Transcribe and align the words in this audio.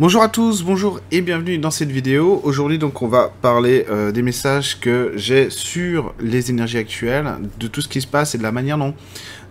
Bonjour 0.00 0.22
à 0.22 0.30
tous, 0.30 0.62
bonjour 0.62 0.98
et 1.12 1.20
bienvenue 1.20 1.58
dans 1.58 1.70
cette 1.70 1.90
vidéo. 1.90 2.40
Aujourd'hui 2.42 2.78
donc 2.78 3.02
on 3.02 3.06
va 3.06 3.30
parler 3.42 3.84
euh, 3.90 4.12
des 4.12 4.22
messages 4.22 4.80
que 4.80 5.12
j'ai 5.16 5.50
sur 5.50 6.14
les 6.18 6.48
énergies 6.48 6.78
actuelles, 6.78 7.30
de 7.58 7.66
tout 7.66 7.82
ce 7.82 7.88
qui 7.88 8.00
se 8.00 8.06
passe 8.06 8.34
et 8.34 8.38
de 8.38 8.42
la 8.42 8.50
manière 8.50 8.78
dont 8.78 8.94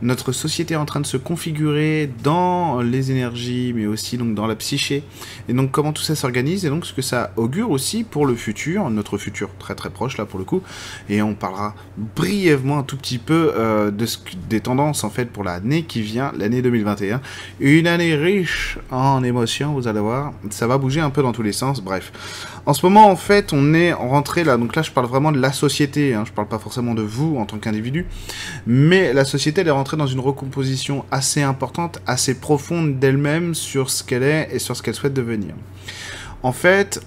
notre 0.01 0.31
société 0.31 0.73
est 0.73 0.77
en 0.77 0.85
train 0.85 0.99
de 0.99 1.05
se 1.05 1.17
configurer 1.17 2.09
dans 2.23 2.81
les 2.81 3.11
énergies 3.11 3.73
mais 3.75 3.85
aussi 3.85 4.17
donc 4.17 4.35
dans 4.35 4.47
la 4.47 4.55
psyché 4.55 5.03
et 5.47 5.53
donc 5.53 5.71
comment 5.71 5.93
tout 5.93 6.01
ça 6.01 6.15
s'organise 6.15 6.65
et 6.65 6.69
donc 6.69 6.85
ce 6.85 6.93
que 6.93 7.01
ça 7.01 7.31
augure 7.35 7.71
aussi 7.71 8.03
pour 8.03 8.25
le 8.25 8.35
futur, 8.35 8.89
notre 8.89 9.17
futur 9.17 9.49
très 9.59 9.75
très 9.75 9.89
proche 9.89 10.17
là 10.17 10.25
pour 10.25 10.39
le 10.39 10.45
coup 10.45 10.61
et 11.09 11.21
on 11.21 11.35
parlera 11.35 11.75
brièvement 11.97 12.79
un 12.79 12.83
tout 12.83 12.97
petit 12.97 13.17
peu 13.17 13.53
euh, 13.55 13.91
de 13.91 14.05
ce, 14.05 14.17
des 14.49 14.61
tendances 14.61 15.03
en 15.03 15.09
fait 15.09 15.25
pour 15.25 15.43
l'année 15.43 15.83
qui 15.83 16.01
vient, 16.01 16.31
l'année 16.37 16.61
2021. 16.61 17.21
Une 17.59 17.87
année 17.87 18.15
riche 18.15 18.77
en 18.91 19.23
émotions, 19.23 19.73
vous 19.73 19.87
allez 19.87 19.99
voir 19.99 20.33
ça 20.49 20.67
va 20.67 20.77
bouger 20.77 21.01
un 21.01 21.09
peu 21.09 21.21
dans 21.21 21.31
tous 21.31 21.41
les 21.41 21.51
sens, 21.51 21.81
bref. 21.81 22.11
En 22.65 22.73
ce 22.73 22.85
moment, 22.85 23.09
en 23.09 23.15
fait, 23.15 23.53
on 23.53 23.73
est 23.73 23.93
rentré 23.93 24.43
là, 24.43 24.57
donc 24.57 24.75
là, 24.75 24.81
je 24.81 24.91
parle 24.91 25.07
vraiment 25.07 25.31
de 25.31 25.39
la 25.39 25.51
société, 25.51 26.13
hein, 26.13 26.23
je 26.25 26.31
parle 26.31 26.47
pas 26.47 26.59
forcément 26.59 26.93
de 26.93 27.01
vous 27.01 27.37
en 27.37 27.45
tant 27.45 27.57
qu'individu, 27.57 28.05
mais 28.67 29.13
la 29.13 29.25
société, 29.25 29.61
elle 29.61 29.67
est 29.67 29.71
rentrée 29.71 29.88
dans 29.95 30.07
une 30.07 30.19
recomposition 30.19 31.05
assez 31.11 31.41
importante, 31.41 31.99
assez 32.05 32.39
profonde 32.39 32.99
d'elle-même 32.99 33.55
sur 33.55 33.89
ce 33.89 34.03
qu'elle 34.03 34.23
est 34.23 34.49
et 34.51 34.59
sur 34.59 34.75
ce 34.75 34.83
qu'elle 34.83 34.95
souhaite 34.95 35.13
devenir. 35.13 35.53
En 36.43 36.51
fait, 36.51 37.01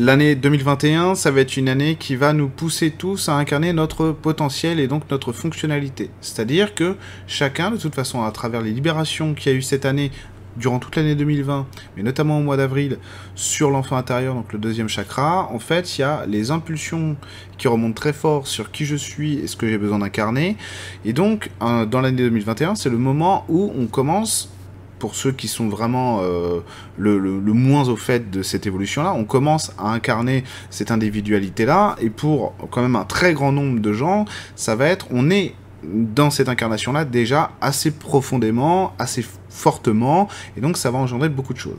L'année 0.00 0.36
2021, 0.36 1.16
ça 1.16 1.32
va 1.32 1.40
être 1.40 1.56
une 1.56 1.68
année 1.68 1.96
qui 1.96 2.14
va 2.14 2.32
nous 2.32 2.48
pousser 2.48 2.92
tous 2.92 3.28
à 3.28 3.34
incarner 3.34 3.72
notre 3.72 4.12
potentiel 4.12 4.78
et 4.78 4.86
donc 4.86 5.10
notre 5.10 5.32
fonctionnalité. 5.32 6.08
C'est-à-dire 6.20 6.76
que 6.76 6.94
chacun, 7.26 7.72
de 7.72 7.78
toute 7.78 7.96
façon, 7.96 8.22
à 8.22 8.30
travers 8.30 8.62
les 8.62 8.70
libérations 8.70 9.34
qu'il 9.34 9.50
y 9.50 9.54
a 9.56 9.58
eu 9.58 9.62
cette 9.62 9.84
année 9.84 10.12
durant 10.58 10.78
toute 10.78 10.96
l'année 10.96 11.14
2020, 11.14 11.66
mais 11.96 12.02
notamment 12.02 12.38
au 12.38 12.42
mois 12.42 12.56
d'avril, 12.56 12.98
sur 13.34 13.70
l'enfant 13.70 13.96
intérieur, 13.96 14.34
donc 14.34 14.52
le 14.52 14.58
deuxième 14.58 14.88
chakra, 14.88 15.48
en 15.52 15.58
fait, 15.58 15.98
il 15.98 16.02
y 16.02 16.04
a 16.04 16.24
les 16.26 16.50
impulsions 16.50 17.16
qui 17.56 17.68
remontent 17.68 17.94
très 17.94 18.12
fort 18.12 18.46
sur 18.46 18.70
qui 18.70 18.84
je 18.84 18.96
suis 18.96 19.38
et 19.38 19.46
ce 19.46 19.56
que 19.56 19.68
j'ai 19.68 19.78
besoin 19.78 20.00
d'incarner. 20.00 20.56
Et 21.04 21.12
donc, 21.12 21.50
dans 21.60 22.00
l'année 22.00 22.22
2021, 22.22 22.74
c'est 22.74 22.90
le 22.90 22.98
moment 22.98 23.44
où 23.48 23.72
on 23.78 23.86
commence 23.86 24.50
pour 24.98 25.14
ceux 25.14 25.32
qui 25.32 25.48
sont 25.48 25.68
vraiment 25.68 26.20
euh, 26.22 26.60
le, 26.96 27.18
le, 27.18 27.52
moins 27.52 27.88
au 27.88 27.96
fait 27.96 28.30
de 28.30 28.42
cette 28.42 28.66
évolution-là, 28.66 29.14
on 29.14 29.24
commence 29.24 29.72
à 29.78 29.92
incarner 29.92 30.44
cette 30.70 30.90
individualité-là, 30.90 31.96
et 32.00 32.10
pour 32.10 32.54
quand 32.70 32.82
même 32.82 32.96
un 32.96 33.04
très 33.04 33.32
grand 33.32 33.52
nombre 33.52 33.80
de 33.80 33.92
gens, 33.92 34.24
ça 34.56 34.74
va 34.74 34.86
être, 34.86 35.06
on 35.10 35.30
est 35.30 35.54
dans 35.92 36.30
cette 36.30 36.48
incarnation-là 36.48 37.04
déjà 37.04 37.52
assez 37.60 37.90
profondément, 37.90 38.94
assez 38.98 39.24
fortement, 39.48 40.28
et 40.56 40.60
donc 40.60 40.76
ça 40.76 40.90
va 40.90 40.98
engendrer 40.98 41.28
beaucoup 41.28 41.54
de 41.54 41.58
choses. 41.58 41.78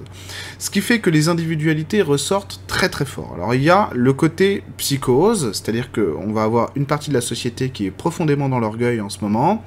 Ce 0.58 0.70
qui 0.70 0.82
fait 0.82 1.00
que 1.00 1.10
les 1.10 1.30
individualités 1.30 2.02
ressortent 2.02 2.62
très 2.68 2.90
très 2.90 3.06
fort. 3.06 3.34
Alors 3.36 3.54
il 3.56 3.64
y 3.64 3.70
a 3.70 3.90
le 3.94 4.12
côté 4.14 4.64
psychose, 4.78 5.52
c'est-à-dire 5.54 5.92
qu'on 5.92 6.34
va 6.34 6.44
avoir 6.44 6.72
une 6.76 6.86
partie 6.86 7.10
de 7.10 7.16
la 7.16 7.22
société 7.22 7.70
qui 7.70 7.86
est 7.86 7.92
profondément 7.92 8.50
dans 8.50 8.60
l'orgueil 8.60 9.02
en 9.02 9.10
ce 9.10 9.20
moment, 9.22 9.64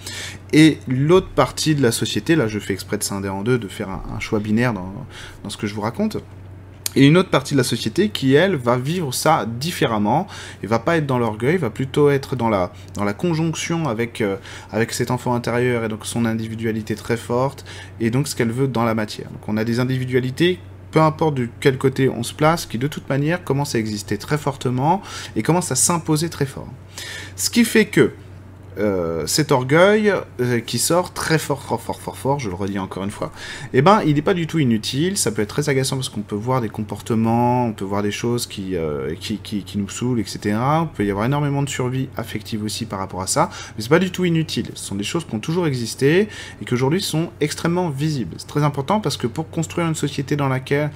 et 0.52 0.78
l'autre 0.88 1.28
partie 1.28 1.74
de 1.74 1.82
la 1.82 1.92
société, 1.92 2.36
là 2.36 2.48
je 2.48 2.58
fais 2.58 2.72
exprès 2.72 2.98
de 2.98 3.04
scinder 3.04 3.28
en 3.28 3.42
deux, 3.42 3.58
de 3.58 3.68
faire 3.68 3.88
un, 3.88 4.20
choix 4.20 4.40
binaire 4.40 4.72
dans, 4.74 4.92
dans 5.42 5.50
ce 5.50 5.56
que 5.56 5.66
je 5.66 5.74
vous 5.74 5.80
raconte, 5.80 6.18
et 6.96 7.06
une 7.06 7.16
autre 7.16 7.30
partie 7.30 7.54
de 7.54 7.58
la 7.58 7.64
société 7.64 8.08
qui, 8.08 8.34
elle, 8.34 8.56
va 8.56 8.76
vivre 8.76 9.12
ça 9.12 9.46
différemment, 9.46 10.26
et 10.62 10.66
va 10.66 10.78
pas 10.78 10.96
être 10.96 11.06
dans 11.06 11.18
l'orgueil, 11.18 11.56
va 11.56 11.70
plutôt 11.70 12.10
être 12.10 12.36
dans 12.36 12.48
la, 12.48 12.72
dans 12.94 13.04
la 13.04 13.12
conjonction 13.12 13.88
avec, 13.88 14.20
euh, 14.20 14.36
avec 14.70 14.92
cet 14.92 15.10
enfant 15.10 15.34
intérieur, 15.34 15.84
et 15.84 15.88
donc 15.88 16.06
son 16.06 16.24
individualité 16.24 16.94
très 16.94 17.16
forte, 17.16 17.64
et 18.00 18.10
donc 18.10 18.28
ce 18.28 18.36
qu'elle 18.36 18.52
veut 18.52 18.68
dans 18.68 18.84
la 18.84 18.94
matière. 18.94 19.28
Donc 19.30 19.48
on 19.48 19.56
a 19.56 19.64
des 19.64 19.80
individualités 19.80 20.58
peu 20.92 21.00
importe 21.00 21.34
de 21.36 21.48
quel 21.58 21.78
côté 21.78 22.08
on 22.08 22.22
se 22.22 22.34
place, 22.34 22.66
qui 22.66 22.78
de 22.78 22.86
toute 22.86 23.08
manière 23.08 23.42
commencent 23.42 23.74
à 23.74 23.78
exister 23.78 24.18
très 24.18 24.38
fortement 24.38 25.02
et 25.34 25.42
commencent 25.42 25.72
à 25.72 25.74
s'imposer 25.74 26.28
très 26.28 26.44
fort. 26.44 26.68
Ce 27.34 27.50
qui 27.50 27.64
fait 27.64 27.86
que 27.86 28.12
euh, 28.78 29.26
cet 29.26 29.52
orgueil 29.52 30.12
euh, 30.40 30.60
qui 30.60 30.78
sort 30.78 31.12
très 31.12 31.38
fort, 31.38 31.62
fort, 31.62 31.80
fort, 31.80 32.00
fort, 32.00 32.16
fort, 32.16 32.38
je 32.38 32.48
le 32.48 32.54
redis 32.54 32.78
encore 32.78 33.04
une 33.04 33.10
fois, 33.10 33.32
eh 33.72 33.82
ben, 33.82 34.02
il 34.06 34.14
n'est 34.14 34.22
pas 34.22 34.34
du 34.34 34.46
tout 34.46 34.58
inutile, 34.58 35.16
ça 35.16 35.30
peut 35.30 35.42
être 35.42 35.48
très 35.48 35.68
agaçant 35.68 35.96
parce 35.96 36.08
qu'on 36.08 36.22
peut 36.22 36.36
voir 36.36 36.60
des 36.60 36.68
comportements, 36.68 37.66
on 37.66 37.72
peut 37.72 37.84
voir 37.84 38.02
des 38.02 38.10
choses 38.10 38.46
qui, 38.46 38.76
euh, 38.76 39.14
qui, 39.20 39.38
qui, 39.38 39.62
qui, 39.62 39.78
nous 39.78 39.88
saoulent, 39.88 40.20
etc. 40.20 40.56
On 40.58 40.86
peut 40.86 41.04
y 41.04 41.10
avoir 41.10 41.26
énormément 41.26 41.62
de 41.62 41.68
survie 41.68 42.08
affective 42.16 42.64
aussi 42.64 42.86
par 42.86 42.98
rapport 42.98 43.20
à 43.20 43.26
ça, 43.26 43.50
mais 43.76 43.82
c'est 43.82 43.90
pas 43.90 43.98
du 43.98 44.10
tout 44.10 44.24
inutile. 44.24 44.70
Ce 44.74 44.86
sont 44.86 44.94
des 44.94 45.04
choses 45.04 45.26
qui 45.26 45.34
ont 45.34 45.40
toujours 45.40 45.66
existé 45.66 46.28
et 46.60 46.64
qui 46.64 46.74
aujourd'hui 46.74 47.02
sont 47.02 47.30
extrêmement 47.40 47.90
visibles. 47.90 48.36
C'est 48.38 48.48
très 48.48 48.62
important 48.62 49.00
parce 49.00 49.16
que 49.16 49.26
pour 49.26 49.50
construire 49.50 49.86
une 49.86 49.94
société 49.94 50.36
dans 50.36 50.48
laquelle 50.48 50.90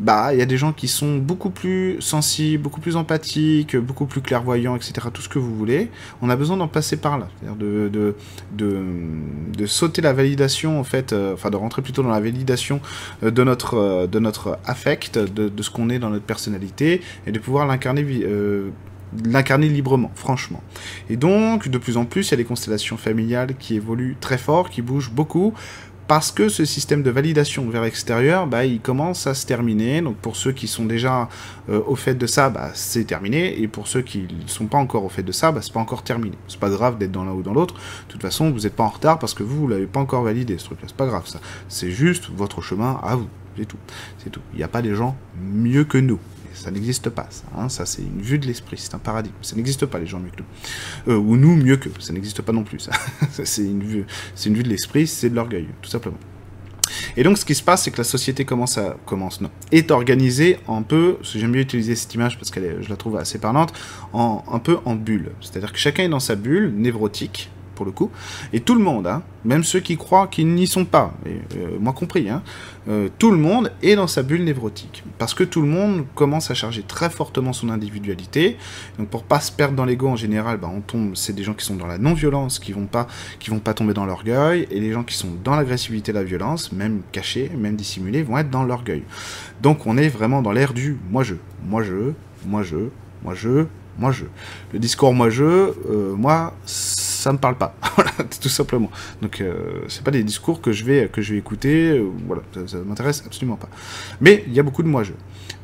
bah 0.00 0.32
il 0.32 0.38
y 0.38 0.42
a 0.42 0.46
des 0.46 0.56
gens 0.56 0.72
qui 0.72 0.88
sont 0.88 1.16
beaucoup 1.16 1.50
plus 1.50 2.00
sensibles, 2.00 2.62
beaucoup 2.62 2.80
plus 2.80 2.96
empathiques, 2.96 3.76
beaucoup 3.76 4.06
plus 4.06 4.20
clairvoyants, 4.20 4.76
etc. 4.76 5.08
Tout 5.12 5.22
ce 5.22 5.28
que 5.28 5.38
vous 5.38 5.54
voulez. 5.54 5.90
On 6.22 6.30
a 6.30 6.36
besoin 6.36 6.56
d'en 6.56 6.68
passer 6.68 6.96
par 6.96 7.18
là, 7.18 7.28
c'est-à-dire 7.38 7.56
de, 7.56 8.14
de, 8.52 8.84
de, 9.56 9.66
sauter 9.66 10.02
la 10.02 10.12
validation 10.12 10.78
en 10.78 10.84
fait, 10.84 11.12
euh, 11.12 11.34
enfin 11.34 11.50
de 11.50 11.56
rentrer 11.56 11.82
plutôt 11.82 12.02
dans 12.02 12.10
la 12.10 12.20
validation 12.20 12.80
euh, 13.22 13.30
de 13.30 13.44
notre 13.44 13.74
euh, 13.74 14.06
de 14.06 14.18
notre 14.18 14.58
affect, 14.66 15.18
de, 15.18 15.48
de 15.48 15.62
ce 15.62 15.70
qu'on 15.70 15.88
est 15.90 15.98
dans 15.98 16.10
notre 16.10 16.24
personnalité 16.24 17.00
et 17.26 17.32
de 17.32 17.38
pouvoir 17.38 17.66
l'incarner 17.66 18.04
l'incarner 19.24 19.68
librement, 19.68 20.10
franchement. 20.14 20.62
Et 21.08 21.16
donc, 21.16 21.68
de 21.68 21.78
plus 21.78 21.96
en 21.96 22.04
plus, 22.04 22.28
il 22.28 22.30
y 22.32 22.34
a 22.34 22.36
des 22.36 22.44
constellations 22.44 22.96
familiales 22.96 23.54
qui 23.58 23.76
évoluent 23.76 24.16
très 24.20 24.38
fort, 24.38 24.70
qui 24.70 24.82
bougent 24.82 25.12
beaucoup, 25.12 25.54
parce 26.06 26.30
que 26.30 26.48
ce 26.48 26.64
système 26.64 27.02
de 27.02 27.10
validation 27.10 27.68
vers 27.70 27.82
l'extérieur, 27.82 28.46
bah, 28.46 28.64
il 28.64 28.80
commence 28.80 29.26
à 29.26 29.34
se 29.34 29.46
terminer. 29.46 30.02
Donc 30.02 30.16
pour 30.16 30.36
ceux 30.36 30.52
qui 30.52 30.68
sont 30.68 30.84
déjà 30.84 31.28
euh, 31.68 31.80
au 31.86 31.96
fait 31.96 32.14
de 32.14 32.26
ça, 32.26 32.50
bah, 32.50 32.70
c'est 32.74 33.04
terminé. 33.04 33.60
Et 33.60 33.68
pour 33.68 33.88
ceux 33.88 34.02
qui 34.02 34.20
ne 34.22 34.48
sont 34.48 34.66
pas 34.66 34.78
encore 34.78 35.04
au 35.04 35.08
fait 35.08 35.22
de 35.22 35.32
ça, 35.32 35.52
bah, 35.52 35.60
c'est 35.62 35.72
pas 35.72 35.80
encore 35.80 36.02
terminé. 36.02 36.36
C'est 36.48 36.60
pas 36.60 36.70
grave 36.70 36.98
d'être 36.98 37.12
dans 37.12 37.24
l'un 37.24 37.32
ou 37.32 37.42
dans 37.42 37.54
l'autre. 37.54 37.74
De 37.74 38.12
toute 38.12 38.22
façon, 38.22 38.50
vous 38.50 38.60
n'êtes 38.60 38.76
pas 38.76 38.84
en 38.84 38.88
retard 38.88 39.18
parce 39.18 39.34
que 39.34 39.42
vous, 39.42 39.60
vous 39.60 39.68
l'avez 39.68 39.86
pas 39.86 40.00
encore 40.00 40.22
validé, 40.22 40.58
ce 40.58 40.66
truc-là. 40.66 40.86
C'est 40.88 40.96
pas 40.96 41.06
grave 41.06 41.26
ça. 41.26 41.40
C'est 41.68 41.90
juste 41.90 42.28
votre 42.34 42.60
chemin 42.60 43.00
à 43.02 43.16
vous. 43.16 43.28
C'est 43.56 43.66
tout. 43.66 43.78
C'est 44.18 44.30
tout. 44.30 44.42
Il 44.52 44.58
n'y 44.58 44.64
a 44.64 44.68
pas 44.68 44.82
des 44.82 44.94
gens 44.94 45.16
mieux 45.40 45.84
que 45.84 45.98
nous. 45.98 46.18
Ça 46.54 46.70
n'existe 46.70 47.10
pas, 47.10 47.26
ça. 47.30 47.44
Hein. 47.56 47.68
ça, 47.68 47.84
c'est 47.84 48.02
une 48.02 48.22
vue 48.22 48.38
de 48.38 48.46
l'esprit, 48.46 48.76
c'est 48.78 48.94
un 48.94 48.98
paradigme. 48.98 49.34
Ça 49.42 49.56
n'existe 49.56 49.86
pas, 49.86 49.98
les 49.98 50.06
gens 50.06 50.20
mieux 50.20 50.30
que 50.30 50.42
nous. 50.42 51.12
Euh, 51.12 51.18
ou 51.18 51.36
nous 51.36 51.54
mieux 51.56 51.76
que. 51.76 51.88
Ça 52.00 52.12
n'existe 52.12 52.42
pas 52.42 52.52
non 52.52 52.64
plus, 52.64 52.78
ça. 52.78 52.92
c'est 53.44 53.62
une 53.62 53.82
vue, 53.82 54.06
une 54.46 54.54
vue 54.54 54.62
de 54.62 54.68
l'esprit, 54.68 55.06
c'est 55.06 55.30
de 55.30 55.34
l'orgueil, 55.34 55.68
tout 55.82 55.90
simplement. 55.90 56.18
Et 57.16 57.22
donc, 57.22 57.38
ce 57.38 57.44
qui 57.44 57.54
se 57.54 57.62
passe, 57.62 57.84
c'est 57.84 57.90
que 57.90 57.98
la 57.98 58.04
société 58.04 58.44
commence 58.44 58.78
à, 58.78 58.96
commence, 59.06 59.40
non, 59.40 59.50
est 59.72 59.90
organisée 59.90 60.58
un 60.68 60.82
peu, 60.82 61.18
j'aime 61.22 61.50
mieux 61.50 61.60
utiliser 61.60 61.94
cette 61.96 62.14
image 62.14 62.38
parce 62.38 62.50
que 62.50 62.82
je 62.82 62.88
la 62.88 62.96
trouve 62.96 63.16
assez 63.16 63.38
parlante, 63.38 63.72
en, 64.12 64.44
un 64.50 64.58
peu 64.58 64.78
en 64.84 64.94
bulle. 64.94 65.32
C'est-à-dire 65.40 65.72
que 65.72 65.78
chacun 65.78 66.04
est 66.04 66.08
dans 66.08 66.20
sa 66.20 66.34
bulle 66.34 66.72
névrotique, 66.76 67.50
pour 67.74 67.86
le 67.86 67.92
coup. 67.92 68.10
Et 68.52 68.60
tout 68.60 68.74
le 68.74 68.80
monde, 68.80 69.06
hein, 69.06 69.22
même 69.44 69.64
ceux 69.64 69.80
qui 69.80 69.96
croient 69.96 70.26
qu'ils 70.28 70.48
n'y 70.48 70.66
sont 70.66 70.84
pas, 70.84 71.12
et, 71.26 71.40
euh, 71.58 71.76
moi 71.78 71.92
compris, 71.92 72.28
hein, 72.28 72.42
euh, 72.88 73.08
tout 73.18 73.30
le 73.30 73.36
monde 73.36 73.72
est 73.82 73.96
dans 73.96 74.06
sa 74.06 74.22
bulle 74.22 74.44
névrotique. 74.44 75.04
Parce 75.18 75.34
que 75.34 75.44
tout 75.44 75.60
le 75.60 75.68
monde 75.68 76.04
commence 76.14 76.50
à 76.50 76.54
charger 76.54 76.82
très 76.82 77.10
fortement 77.10 77.52
son 77.52 77.68
individualité. 77.70 78.56
Donc 78.98 79.08
pour 79.08 79.24
pas 79.24 79.40
se 79.40 79.52
perdre 79.52 79.74
dans 79.74 79.84
l'ego 79.84 80.08
en 80.08 80.16
général, 80.16 80.58
bah, 80.58 80.70
on 80.74 80.80
tombe, 80.80 81.14
c'est 81.14 81.34
des 81.34 81.42
gens 81.42 81.54
qui 81.54 81.64
sont 81.64 81.76
dans 81.76 81.86
la 81.86 81.98
non-violence, 81.98 82.58
qui 82.58 82.72
vont 82.72 82.86
pas, 82.86 83.06
qui 83.38 83.50
vont 83.50 83.58
pas 83.58 83.74
tomber 83.74 83.94
dans 83.94 84.06
l'orgueil, 84.06 84.66
et 84.70 84.80
les 84.80 84.92
gens 84.92 85.04
qui 85.04 85.16
sont 85.16 85.28
dans 85.42 85.56
l'agressivité, 85.56 86.12
la 86.12 86.24
violence, 86.24 86.72
même 86.72 87.02
cachés, 87.12 87.50
même 87.56 87.76
dissimulés, 87.76 88.22
vont 88.22 88.38
être 88.38 88.50
dans 88.50 88.64
l'orgueil. 88.64 89.02
Donc 89.62 89.86
on 89.86 89.96
est 89.96 90.08
vraiment 90.08 90.42
dans 90.42 90.52
l'ère 90.52 90.74
du 90.74 90.96
moi-je, 91.10 91.34
moi-je, 91.66 92.12
moi-je, 92.46 92.76
moi-je, 93.22 93.66
moi-je. 93.98 94.24
Le 94.72 94.78
discours 94.78 95.12
moi-je, 95.14 95.44
euh, 95.44 96.14
moi, 96.16 96.54
ça 97.24 97.32
me 97.32 97.38
parle 97.38 97.56
pas, 97.56 97.74
voilà, 97.96 98.10
tout 98.40 98.50
simplement. 98.50 98.90
Donc 99.22 99.40
euh, 99.40 99.54
c'est 99.88 100.04
pas 100.04 100.10
des 100.10 100.22
discours 100.22 100.60
que 100.60 100.72
je 100.72 100.84
vais 100.84 101.08
que 101.08 101.22
je 101.22 101.32
vais 101.32 101.38
écouter, 101.38 101.92
euh, 101.92 102.10
voilà, 102.26 102.42
ça, 102.66 102.76
m'intéresse 102.84 103.22
absolument 103.24 103.56
pas. 103.56 103.70
Mais 104.20 104.44
il 104.46 104.52
y 104.52 104.60
a 104.60 104.62
beaucoup 104.62 104.82
de 104.82 104.88
moi 104.88 105.04
je, 105.04 105.12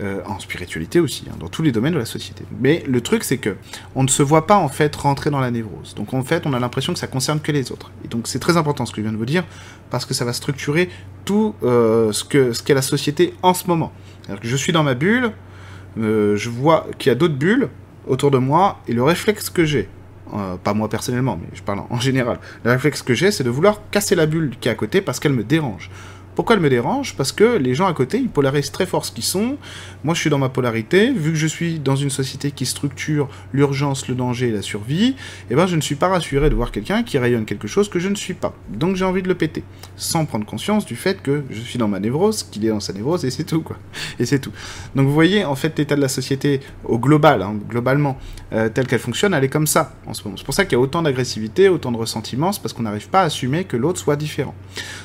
euh, 0.03 0.23
en 0.25 0.39
spiritualité 0.39 1.01
aussi, 1.01 1.27
hein, 1.31 1.37
dans 1.39 1.49
tous 1.49 1.63
les 1.63 1.71
domaines 1.71 1.93
de 1.93 1.99
la 1.99 2.07
société. 2.07 2.45
Mais 2.61 2.83
le 2.89 3.03
truc 3.03 3.25
c'est 3.25 3.37
que 3.37 3.57
on 3.95 4.03
ne 4.03 4.09
se 4.09 4.23
voit 4.23 4.47
pas 4.47 4.57
en 4.57 4.69
fait 4.69 4.97
rentrer 4.97 5.29
dans 5.29 5.41
la 5.41 5.51
névrose. 5.51 5.95
Donc 5.95 6.15
en 6.15 6.23
fait 6.23 6.47
on 6.47 6.55
a 6.55 6.59
l'impression 6.59 6.95
que 6.95 6.99
ça 6.99 7.09
concerne 7.09 7.41
que 7.41 7.53
les 7.53 7.73
autres. 7.73 7.91
Et 8.07 8.09
donc 8.09 8.27
c'est 8.27 8.39
très 8.39 8.57
important 8.57 8.87
ce 8.87 8.93
que 8.93 8.97
je 8.97 9.03
viens 9.03 9.13
de 9.13 9.19
vous 9.19 9.27
dire 9.27 9.45
parce 9.91 10.07
que 10.07 10.15
ça 10.15 10.25
va 10.25 10.33
structurer 10.33 10.89
tout 11.27 11.55
ce 11.63 12.25
que 12.25 12.55
ce 12.55 12.63
qu'est 12.63 12.75
la 12.75 12.83
société 12.83 13.35
en 13.43 13.53
ce 13.53 13.67
moment. 13.67 13.93
Que 14.29 14.49
je 14.49 14.57
suis 14.57 14.73
dans 14.73 14.83
ma 14.83 14.95
bulle, 14.95 15.33
je 15.99 16.49
vois 16.49 16.87
qu'il 16.99 17.11
y 17.11 17.13
a 17.13 17.17
d'autres 17.17 17.35
bulles 17.35 17.69
autour 18.07 18.31
de 18.31 18.39
moi 18.39 18.81
et 18.89 18.93
le 18.93 19.03
réflexe 19.03 19.51
que 19.51 19.65
j'ai 19.65 19.89
euh, 20.35 20.57
pas 20.57 20.75
moi 20.75 20.89
personnellement, 20.89 21.39
mais 21.41 21.49
je 21.55 21.63
parle 21.63 21.81
en 21.91 21.99
général. 21.99 22.39
Le 22.65 22.71
réflexe 22.71 23.03
que 23.03 23.15
j'ai, 23.15 23.31
c'est 23.31 23.45
de 23.45 23.51
vouloir 23.51 23.81
casser 23.91 24.15
la 24.15 24.27
bulle 24.27 24.53
qui 24.61 24.69
est 24.69 24.73
à 24.73 24.75
côté 24.75 25.01
parce 25.01 25.19
qu'elle 25.19 25.33
me 25.33 25.45
dérange. 25.45 25.91
Pourquoi 26.41 26.57
elle 26.57 26.63
me 26.63 26.71
dérange 26.71 27.17
Parce 27.17 27.33
que 27.33 27.59
les 27.59 27.75
gens 27.75 27.87
à 27.87 27.93
côté, 27.93 28.17
ils 28.17 28.31
polarisent 28.31 28.73
très 28.73 28.87
fort 28.87 29.05
ce 29.05 29.13
qu'ils 29.13 29.25
sont. 29.25 29.59
Moi, 30.05 30.15
je 30.15 30.21
suis 30.21 30.31
dans 30.31 30.39
ma 30.39 30.49
polarité. 30.49 31.13
Vu 31.13 31.33
que 31.33 31.37
je 31.37 31.47
suis 31.47 31.79
dans 31.79 31.97
une 31.97 32.09
société 32.09 32.51
qui 32.51 32.65
structure 32.65 33.29
l'urgence, 33.53 34.09
le 34.09 34.15
danger 34.15 34.49
et 34.49 34.51
la 34.51 34.63
survie, 34.63 35.17
eh 35.51 35.55
ben, 35.55 35.67
je 35.67 35.77
ne 35.77 35.83
suis 35.83 35.97
pas 35.97 36.09
rassuré 36.09 36.49
de 36.49 36.55
voir 36.55 36.73
quelqu'un 36.73 37.03
qui 37.03 37.19
rayonne 37.19 37.45
quelque 37.45 37.69
chose 37.69 37.91
que 37.91 37.99
je 37.99 38.09
ne 38.09 38.15
suis 38.15 38.33
pas. 38.33 38.55
Donc, 38.71 38.97
j'ai 38.97 39.05
envie 39.05 39.21
de 39.21 39.29
le 39.29 39.35
péter. 39.35 39.65
Sans 39.97 40.25
prendre 40.25 40.47
conscience 40.47 40.87
du 40.87 40.97
fait 40.97 41.21
que 41.21 41.45
je 41.51 41.61
suis 41.61 41.79
dans 41.79 41.89
ma 41.89 42.01
névrose, 42.01 42.43
qu'il 42.43 42.65
est 42.65 42.71
dans 42.71 42.81
sa 42.81 42.95
névrose, 42.95 43.27
et 43.27 43.31
c'est 43.31 43.45
tout, 43.45 43.61
quoi. 43.61 43.77
Et 44.19 44.25
c'est 44.25 44.39
tout. 44.39 44.53
Donc, 44.95 45.09
vous 45.09 45.13
voyez, 45.13 45.45
en 45.45 45.57
fait, 45.57 45.79
l'état 45.79 45.95
de 45.95 46.01
la 46.01 46.09
société 46.09 46.61
au 46.85 46.99
global, 46.99 47.43
hein, 47.43 47.57
globalement, 47.69 48.17
euh, 48.55 48.71
telle 48.71 48.87
qu'elle 48.87 48.99
fonctionne, 48.99 49.35
elle 49.35 49.45
est 49.45 49.51
comme 49.51 49.67
ça, 49.67 49.93
en 50.07 50.15
ce 50.15 50.25
moment. 50.25 50.39
C'est 50.39 50.47
pour 50.47 50.55
ça 50.55 50.65
qu'il 50.65 50.73
y 50.73 50.77
a 50.77 50.81
autant 50.81 51.03
d'agressivité, 51.03 51.69
autant 51.69 51.93
de 51.93 51.99
ressentiment, 51.99 52.51
c'est 52.51 52.63
parce 52.63 52.73
qu'on 52.73 52.85
n'arrive 52.85 53.11
pas 53.11 53.21
à 53.21 53.25
assumer 53.25 53.65
que 53.65 53.77
l'autre 53.77 54.01
soit 54.01 54.17
différent. 54.17 54.55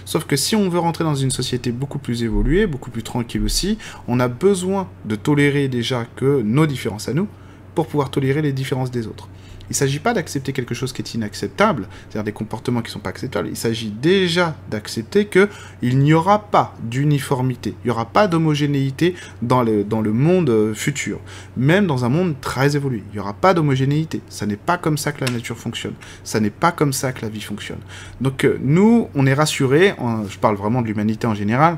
Sauf 0.06 0.24
que 0.24 0.38
si 0.38 0.56
on 0.56 0.70
veut 0.70 0.80
rentrer 0.80 1.04
dans 1.04 1.16
une 1.16 1.25
société 1.32 1.72
beaucoup 1.72 2.00
plus 2.00 2.24
évoluée, 2.24 2.68
beaucoup 2.68 2.92
plus 2.92 3.04
tranquille 3.04 3.44
aussi, 3.44 3.78
on 4.08 4.20
a 4.20 4.28
besoin 4.28 4.88
de 5.06 5.16
tolérer 5.16 5.68
déjà 5.68 6.06
que 6.16 6.42
nos 6.42 6.66
différences 6.66 7.08
à 7.08 7.14
nous 7.14 7.28
pour 7.74 7.88
pouvoir 7.88 8.10
tolérer 8.10 8.42
les 8.42 8.54
différences 8.54 8.92
des 8.92 9.08
autres. 9.08 9.28
Il 9.70 9.72
ne 9.72 9.76
s'agit 9.76 10.00
pas 10.00 10.14
d'accepter 10.14 10.54
quelque 10.54 10.76
chose 10.76 10.94
qui 10.94 11.02
est 11.02 11.14
inacceptable, 11.14 11.88
c'est-à-dire 12.10 12.24
des 12.24 12.32
comportements 12.32 12.82
qui 12.82 12.90
ne 12.90 12.94
sont 12.94 13.00
pas 13.00 13.10
acceptables. 13.10 13.50
Il 13.50 13.58
s'agit 13.58 13.90
déjà 13.90 14.56
d'accepter 14.70 15.28
qu'il 15.28 16.00
n'y 16.00 16.14
aura 16.14 16.50
pas 16.50 16.74
d'uniformité, 16.84 17.76
il 17.84 17.88
n'y 17.88 17.92
aura 17.92 18.06
pas 18.06 18.28
d'homogénéité 18.28 19.16
dans 19.42 19.64
le, 19.64 19.84
dans 19.84 20.02
le 20.02 20.14
monde 20.14 20.50
euh, 20.50 20.74
futur, 20.74 21.20
même 21.58 21.88
dans 21.88 22.06
un 22.06 22.10
monde 22.10 22.36
très 22.42 22.76
évolué. 22.76 23.04
Il 23.12 23.16
n'y 23.16 23.20
aura 23.20 23.34
pas 23.34 23.54
d'homogénéité. 23.54 24.22
Ça 24.30 24.46
n'est 24.46 24.56
pas 24.56 24.78
comme 24.78 24.98
ça 24.98 25.12
que 25.12 25.24
la 25.24 25.32
nature 25.32 25.58
fonctionne. 25.58 25.94
Ça 26.24 26.40
n'est 26.40 26.50
pas 26.50 26.72
comme 26.72 26.94
ça 26.94 27.12
que 27.12 27.22
la 27.22 27.30
vie 27.30 27.42
fonctionne. 27.42 27.80
Donc 28.22 28.44
euh, 28.44 28.58
nous, 28.62 29.10
on 29.16 29.26
est 29.26 29.34
rassurés, 29.34 29.94
je 30.30 30.38
parle 30.38 30.56
vraiment 30.56 30.82
de 30.82 30.88
l'humanité 30.88 31.28
en 31.28 31.36
général, 31.36 31.78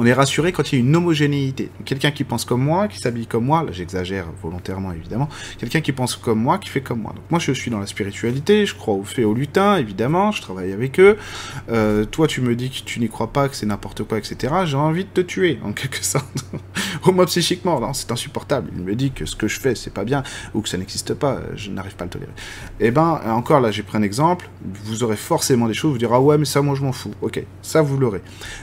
on 0.00 0.06
est 0.06 0.14
rassuré 0.14 0.50
quand 0.50 0.72
il 0.72 0.76
y 0.76 0.78
a 0.78 0.80
une 0.80 0.96
homogénéité. 0.96 1.70
Quelqu'un 1.84 2.10
qui 2.10 2.24
pense 2.24 2.46
comme 2.46 2.64
moi, 2.64 2.88
qui 2.88 2.98
s'habille 2.98 3.26
comme 3.26 3.44
moi, 3.44 3.62
là 3.62 3.70
j'exagère 3.70 4.24
volontairement 4.42 4.92
évidemment, 4.92 5.28
quelqu'un 5.58 5.82
qui 5.82 5.92
pense 5.92 6.16
comme 6.16 6.40
moi, 6.40 6.56
qui 6.56 6.70
fait 6.70 6.80
comme 6.80 7.02
moi. 7.02 7.12
Donc 7.14 7.24
moi 7.30 7.38
je 7.38 7.52
suis 7.52 7.70
dans 7.70 7.80
la 7.80 7.86
spiritualité, 7.86 8.64
je 8.64 8.74
crois 8.74 8.94
aux 8.94 9.04
fées, 9.04 9.26
aux 9.26 9.34
lutins, 9.34 9.76
évidemment, 9.76 10.32
je 10.32 10.40
travaille 10.40 10.72
avec 10.72 10.98
eux. 10.98 11.18
Euh, 11.70 12.06
toi 12.06 12.26
tu 12.26 12.40
me 12.40 12.56
dis 12.56 12.70
que 12.70 12.82
tu 12.82 12.98
n'y 12.98 13.10
crois 13.10 13.30
pas, 13.30 13.50
que 13.50 13.54
c'est 13.54 13.66
n'importe 13.66 14.04
quoi, 14.04 14.16
etc. 14.16 14.54
J'ai 14.64 14.78
envie 14.78 15.04
de 15.04 15.10
te 15.10 15.20
tuer, 15.20 15.58
en 15.62 15.72
quelque 15.72 16.02
sorte. 16.02 16.46
Au 17.04 17.12
moins 17.12 17.26
psychiquement, 17.26 17.78
non, 17.78 17.92
c'est 17.92 18.10
insupportable. 18.10 18.70
Il 18.74 18.82
me 18.82 18.94
dit 18.94 19.10
que 19.10 19.26
ce 19.26 19.36
que 19.36 19.48
je 19.48 19.60
fais 19.60 19.74
c'est 19.74 19.92
pas 19.92 20.04
bien, 20.04 20.22
ou 20.54 20.62
que 20.62 20.70
ça 20.70 20.78
n'existe 20.78 21.12
pas, 21.12 21.40
je 21.56 21.70
n'arrive 21.70 21.96
pas 21.96 22.04
à 22.04 22.06
le 22.06 22.10
tolérer. 22.10 22.32
Eh 22.80 22.90
ben, 22.90 23.20
encore 23.26 23.60
là 23.60 23.70
j'ai 23.70 23.82
pris 23.82 23.98
un 23.98 24.02
exemple, 24.02 24.48
vous 24.64 25.04
aurez 25.04 25.16
forcément 25.16 25.68
des 25.68 25.74
choses, 25.74 25.92
vous 25.92 25.98
direz 25.98 26.14
ah 26.14 26.20
ouais 26.22 26.38
mais 26.38 26.46
ça 26.46 26.62
moi 26.62 26.74
je 26.74 26.82
m'en 26.82 26.92
fous. 26.92 27.12
Ok, 27.20 27.44
ça 27.60 27.82
vous 27.82 27.98
l'aurez. 27.98 28.22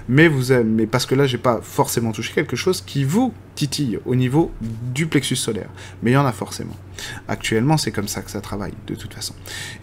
Mais 0.10 0.28
vous 0.28 0.52
mais 0.52 0.88
parce 0.88 1.06
que 1.06 1.14
là 1.14 1.27
j'ai 1.28 1.38
pas 1.38 1.60
forcément 1.62 2.12
touché 2.12 2.34
quelque 2.34 2.56
chose 2.56 2.82
qui 2.82 3.04
vous 3.04 3.34
titille 3.56 4.00
au 4.06 4.16
niveau 4.16 4.52
du 4.62 5.08
plexus 5.08 5.36
solaire. 5.36 5.70
Mais 6.02 6.12
il 6.12 6.14
y 6.14 6.18
en 6.18 6.26
a 6.26 6.32
forcément. 6.32 6.76
Actuellement, 7.28 7.78
c'est 7.78 7.92
comme 7.92 8.08
ça 8.08 8.22
que 8.22 8.32
ça 8.32 8.42
travaille, 8.42 8.74
de 8.88 8.96
toute 8.96 9.14
façon. 9.14 9.34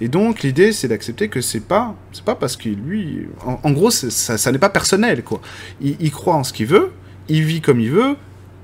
Et 0.00 0.08
donc, 0.08 0.42
l'idée, 0.42 0.72
c'est 0.72 0.88
d'accepter 0.88 1.28
que 1.28 1.40
c'est 1.40 1.60
pas, 1.60 1.94
c'est 2.12 2.24
pas 2.24 2.34
parce 2.34 2.56
qu'il 2.56 2.74
lui, 2.74 3.28
en, 3.44 3.70
gros, 3.72 3.90
ça, 3.90 4.38
ça 4.38 4.52
n'est 4.52 4.58
pas 4.58 4.70
personnel, 4.70 5.22
quoi. 5.22 5.40
Il, 5.80 6.10
croit 6.10 6.34
en 6.34 6.44
ce 6.44 6.52
qu'il 6.52 6.66
veut, 6.66 6.90
il 7.28 7.44
vit 7.44 7.60
comme 7.60 7.80
il 7.80 7.90
veut, 7.90 8.16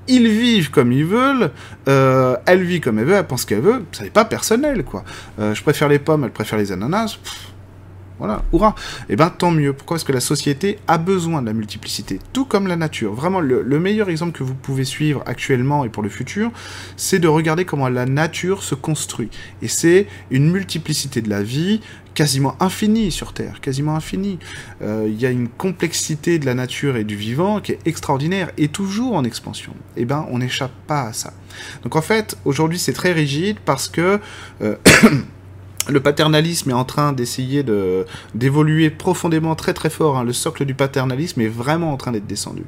ils 0.09 0.29
vivent 0.29 0.71
comme 0.71 0.93
ils 0.93 1.05
veulent, 1.05 1.51
euh, 1.89 2.37
elle 2.47 2.63
vit 2.63 2.81
comme 2.81 2.99
elle 2.99 3.05
veut, 3.07 3.15
elle 3.15 3.27
pense 3.27 3.45
qu'elle 3.45 3.61
veut, 3.61 3.85
ça 3.93 4.05
n'est 4.05 4.11
pas 4.11 4.25
personnel, 4.25 4.85
quoi. 4.85 5.05
Euh, 5.39 5.55
je 5.55 5.63
préfère 5.63 5.89
les 5.89 5.99
pommes, 5.99 6.25
elle 6.25 6.33
préfère 6.33 6.59
les 6.59 6.73
ananas. 6.73 7.19
Voilà, 8.21 8.43
hurrah 8.53 8.75
Eh 9.09 9.17
ben 9.17 9.31
tant 9.31 9.51
mieux. 9.51 9.73
Pourquoi 9.73 9.95
Parce 9.97 10.05
que 10.05 10.13
la 10.13 10.21
société 10.21 10.79
a 10.87 10.99
besoin 10.99 11.41
de 11.41 11.47
la 11.47 11.55
multiplicité, 11.55 12.19
tout 12.35 12.45
comme 12.45 12.67
la 12.67 12.77
nature. 12.77 13.15
Vraiment, 13.15 13.41
le, 13.41 13.81
meilleur 13.81 14.11
exemple 14.11 14.33
que 14.33 14.43
vous 14.43 14.55
pouvez 14.55 14.85
suivre 14.85 15.23
actuellement 15.25 15.87
et 15.87 15.89
pour 15.89 16.03
le 16.03 16.11
futur, 16.11 16.53
c'est 16.99 17.19
de 17.19 17.29
regarder 17.29 17.65
comment 17.65 17.89
la 17.89 18.05
nature 18.05 18.63
se 18.63 18.75
construit. 18.75 19.31
Et 19.63 19.69
c'est 19.69 20.07
une 20.31 20.51
multiplicité 20.51 21.23
de 21.23 21.31
la 21.31 21.43
vie 21.43 21.81
quasiment 22.13 22.57
infinie 22.61 23.11
sur 23.11 23.33
Terre, 23.33 23.63
quasiment 23.63 23.97
infinie. 23.97 24.39
Euh, 24.83 25.07
il 25.09 25.19
y 25.19 25.25
a 25.25 25.31
une 25.31 25.49
complexité 25.49 26.39
de 26.39 26.45
la 26.45 26.53
nature 26.53 26.99
et 26.99 27.05
du 27.05 27.17
vivant 27.17 27.61
qui 27.61 27.73
est 27.73 27.79
extraordinaire 27.87 28.51
et 28.59 28.69
toujours 28.69 29.15
en 29.15 29.25
expansion. 29.25 29.73
Eh 29.97 30.05
ben, 30.05 30.27
on 30.31 30.41
n'échappe 30.41 30.75
pas 30.87 31.05
à 31.05 31.15
ça. 31.15 31.33
Donc 31.85 31.97
en 31.97 32.03
fait, 32.03 32.37
aujourd'hui, 32.45 32.79
c'est 32.79 32.93
très 32.93 33.13
rigide 33.13 33.57
parce 33.65 33.89
que... 33.89 34.21
Euh, 34.61 34.77
le 35.91 36.01
paternalisme 36.01 36.71
est 36.71 36.75
en 36.75 36.85
train 36.85 37.13
d'essayer 37.13 37.63
de 37.63 38.07
d'évoluer 38.35 38.91
profondément 38.91 39.55
très 39.55 39.75
très 39.75 39.91
fort. 39.91 40.19
Hein. 40.19 40.25
Le 40.25 40.33
socle 40.33 40.65
du 40.65 40.75
paternalisme 40.75 41.41
est 41.41 41.49
vraiment 41.49 41.93
en 41.93 41.97
train 41.97 42.13
d'être 42.13 42.27
descendu. 42.27 42.63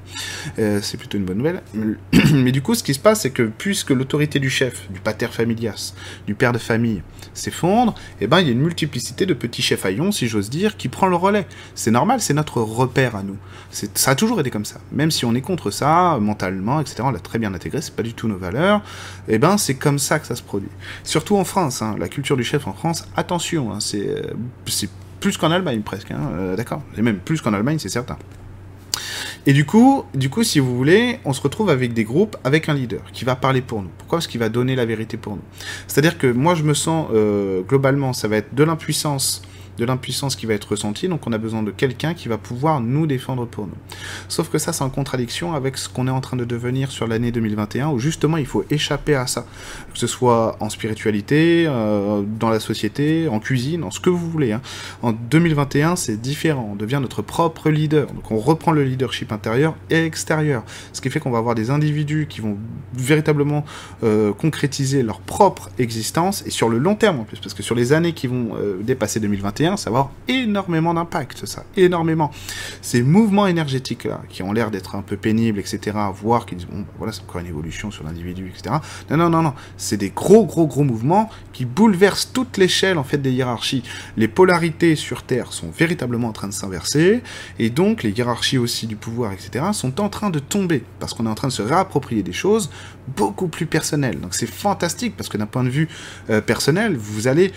Euh, 0.59 0.81
c'est 0.83 0.97
plutôt 0.97 1.19
une 1.19 1.25
bonne 1.25 1.39
nouvelle. 1.39 1.63
Mais 2.35 2.53
du 2.53 2.63
coup, 2.63 2.75
ce 2.75 2.83
qui 2.83 2.95
se 2.95 2.99
passe, 2.99 3.23
c'est 3.23 3.31
que 3.31 3.43
puisque 3.43 3.91
l'autorité 3.91 4.39
du 4.39 4.51
chef, 4.51 4.91
du 4.91 5.01
pater 5.01 5.29
familias, 5.29 5.95
du 6.27 6.35
père 6.35 6.53
de 6.53 6.59
famille, 6.59 7.03
s'effondre, 7.35 7.95
eh 8.21 8.27
ben 8.27 8.41
il 8.41 8.47
y 8.47 8.51
a 8.51 8.53
une 8.53 8.61
multiplicité 8.61 9.27
de 9.27 9.35
petits 9.35 9.63
chefs 9.63 9.85
haillons, 9.85 10.13
si 10.13 10.29
j'ose 10.29 10.51
dire, 10.51 10.77
qui 10.77 10.89
prend 10.89 11.07
le 11.07 11.17
relais. 11.17 11.47
C'est 11.75 11.91
normal, 11.91 12.21
c'est 12.21 12.35
notre 12.35 12.61
repère 12.61 13.17
à 13.17 13.23
nous. 13.23 13.37
Ça 13.71 14.11
a 14.11 14.15
toujours 14.15 14.41
été 14.41 14.51
comme 14.51 14.65
ça. 14.65 14.81
Même 14.91 15.11
si 15.11 15.25
on 15.25 15.35
est 15.35 15.41
contre 15.41 15.71
ça, 15.71 16.19
mentalement, 16.21 16.81
etc., 16.81 16.97
on 17.05 17.11
l'a 17.11 17.19
très 17.19 17.39
bien 17.39 17.55
intégré, 17.55 17.81
c'est 17.81 17.97
pas 17.97 18.03
du 18.03 18.15
tout 18.15 18.29
nos 18.29 18.37
valeurs, 18.37 18.83
eh 19.29 19.39
ben 19.39 19.57
c'est 19.57 19.75
comme 19.75 19.99
ça 19.99 20.19
que 20.19 20.27
ça 20.27 20.37
se 20.37 20.43
produit. 20.43 20.69
Surtout 21.05 21.37
en 21.37 21.45
France, 21.45 21.83
hein. 21.83 21.97
la 21.99 22.09
culture 22.09 22.37
du 22.37 22.45
chef 22.45 22.67
en 22.67 22.73
France 22.73 23.07
attention, 23.17 23.73
hein, 23.73 23.79
euh, 23.95 24.23
c'est 24.67 24.91
plus 25.21 25.37
qu'en 25.37 25.51
Allemagne 25.51 25.83
presque, 25.83 26.11
hein, 26.11 26.31
euh, 26.35 26.57
d'accord 26.57 26.83
Et 26.97 27.03
même 27.03 27.19
plus 27.19 27.41
qu'en 27.41 27.53
Allemagne, 27.53 27.79
c'est 27.79 27.89
certain. 27.89 28.19
Et 29.47 29.53
du 29.53 29.65
coup, 29.65 30.05
du 30.15 30.31
coup, 30.31 30.45
si 30.45 30.61
vous 30.61 30.77
voulez, 30.77 31.19
on 31.25 31.33
se 31.33 31.41
retrouve 31.41 31.71
avec 31.71 31.95
des 31.95 32.05
groupes, 32.05 32.37
avec 32.45 32.69
un 32.69 32.75
leader 32.75 33.03
qui 33.13 33.25
va 33.25 33.35
parler 33.35 33.61
pour 33.61 33.83
nous. 33.83 33.91
Pourquoi? 33.99 34.19
Parce 34.19 34.29
qu'il 34.29 34.39
va 34.39 34.49
donner 34.49 34.77
la 34.77 34.87
vérité 34.87 35.17
pour 35.17 35.35
nous. 35.35 35.43
C'est-à-dire 35.89 36.17
que 36.17 36.29
moi, 36.29 36.55
je 36.55 36.63
me 36.63 36.75
sens, 36.75 37.09
euh, 37.13 37.63
globalement, 37.63 38.13
ça 38.13 38.29
va 38.29 38.37
être 38.37 38.55
de 38.55 38.63
l'impuissance 38.63 39.43
de 39.79 39.85
l'impuissance 39.85 40.37
qui 40.37 40.47
va 40.47 40.55
être 40.55 40.71
ressentie, 40.71 41.09
donc 41.09 41.27
on 41.27 41.33
a 41.33 41.39
besoin 41.39 41.63
de 41.63 41.71
quelqu'un 41.71 42.15
qui 42.15 42.29
va 42.29 42.39
pouvoir 42.39 42.81
nous 42.81 43.07
défendre 43.07 43.47
pour 43.47 43.67
nous. 43.67 43.77
Sauf 44.29 44.49
que 44.49 44.59
ça, 44.59 44.73
c'est 44.73 44.85
en 44.85 44.91
contradiction 44.91 45.55
avec 45.55 45.77
ce 45.79 45.89
qu'on 45.89 46.07
est 46.09 46.13
en 46.13 46.21
train 46.21 46.37
de 46.37 46.45
devenir 46.45 46.91
sur 46.91 47.07
l'année 47.07 47.33
2021, 47.33 47.89
où 47.91 47.99
justement 47.99 48.37
il 48.37 48.47
faut 48.47 48.65
échapper 48.71 49.15
à 49.15 49.27
ça, 49.27 49.47
que 49.93 49.99
ce 49.99 50.07
soit 50.07 50.57
en 50.61 50.69
spiritualité, 50.69 51.65
euh, 51.67 52.23
dans 52.39 52.51
la 52.51 52.61
société, 52.61 53.29
en 53.29 53.41
cuisine, 53.41 53.85
en 53.85 53.91
ce 53.91 54.01
que 54.01 54.11
vous 54.11 54.31
voulez. 54.31 54.53
Hein. 54.53 54.61
En 55.03 55.13
2021, 55.13 55.97
c'est 55.97 56.21
différent, 56.21 56.69
on 56.73 56.77
devient 56.77 56.99
notre 57.01 57.23
propre 57.23 57.71
leader, 57.71 58.07
donc 58.09 58.31
on 58.31 58.39
reprend 58.39 58.73
le 58.73 58.85
leadership 58.85 59.33
intérieur 59.33 59.75
et 59.91 60.05
extérieur, 60.05 60.65
ce 60.93 61.01
qui 61.01 61.11
fait 61.11 61.21
qu'on 61.21 61.31
va 61.31 61.39
avoir 61.39 61.55
des 61.55 61.71
individus 61.71 62.27
qui 62.29 62.41
vont 62.41 62.59
véritablement 62.95 63.65
euh, 64.03 64.33
concrétiser 64.33 65.03
leur 65.03 65.21
propre 65.21 65.71
existence, 65.79 66.45
et 66.47 66.51
sur 66.51 66.69
le 66.69 66.79
long 66.79 66.95
terme 66.95 67.21
en 67.21 67.25
plus, 67.25 67.39
parce 67.39 67.55
que 67.55 67.63
sur 67.63 67.75
les 67.75 67.93
années 67.93 68.13
qui 68.13 68.27
vont 68.27 68.51
euh, 68.57 68.79
dépasser 68.83 69.21
2021, 69.21 69.62
ça 69.77 69.91
va 69.91 69.99
avoir 69.99 70.13
énormément 70.29 70.95
d'impact, 70.95 71.47
ça, 71.47 71.65
énormément. 71.77 72.31
Ces 72.81 73.03
mouvements 73.03 73.47
énergétiques-là, 73.47 74.23
qui 74.29 74.43
ont 74.43 74.53
l'air 74.53 74.71
d'être 74.71 74.95
un 74.95 75.03
peu 75.03 75.17
pénibles, 75.17 75.59
etc., 75.59 75.97
à 75.97 76.11
voir, 76.11 76.47
qui 76.47 76.57
disent, 76.57 76.67
bon, 76.67 76.81
bah, 76.81 76.87
voilà, 76.99 77.13
c'est 77.13 77.23
encore 77.23 77.41
une 77.41 77.47
évolution 77.47 77.91
sur 77.91 78.05
l'individu, 78.05 78.49
etc. 78.49 78.77
Non, 79.11 79.17
non, 79.17 79.31
non, 79.31 79.43
non, 79.43 79.55
c'est 79.77 79.97
des 79.97 80.11
gros, 80.11 80.45
gros, 80.45 80.67
gros 80.67 80.85
mouvements 80.85 81.31
qui 81.53 81.65
bouleversent 81.65 82.33
toute 82.33 82.57
l'échelle, 82.57 82.99
en 82.99 83.05
fait, 83.05 83.19
des 83.19 83.33
hiérarchies. 83.33 83.83
Les 84.17 84.29
polarités 84.29 84.97
sur 84.97 85.23
Terre 85.23 85.53
sont 85.53 85.71
véritablement 85.71 86.29
en 86.29 86.33
train 86.33 86.49
de 86.49 86.53
s'inverser, 86.53 87.23
et 87.59 87.71
donc 87.71 88.03
les 88.03 88.11
hiérarchies 88.11 88.59
aussi 88.59 88.87
du 88.87 88.97
pouvoir, 88.97 89.33
etc., 89.33 89.67
sont 89.73 90.01
en 90.01 90.09
train 90.09 90.31
de 90.31 90.39
tomber, 90.39 90.83
parce 90.99 91.15
qu'on 91.15 91.27
est 91.27 91.31
en 91.31 91.35
train 91.35 91.49
de 91.49 91.53
se 91.53 91.63
réapproprier 91.63 92.23
des 92.23 92.33
choses 92.33 92.71
beaucoup 93.17 93.49
plus 93.49 93.67
personnelles. 93.67 94.21
Donc 94.21 94.35
c'est 94.35 94.47
fantastique, 94.47 95.17
parce 95.17 95.29
que 95.29 95.37
d'un 95.37 95.47
point 95.47 95.65
de 95.65 95.71
vue 95.71 95.89
euh, 96.31 96.41
personnel, 96.41 96.97
vous 96.97 97.29
allez 97.29 97.53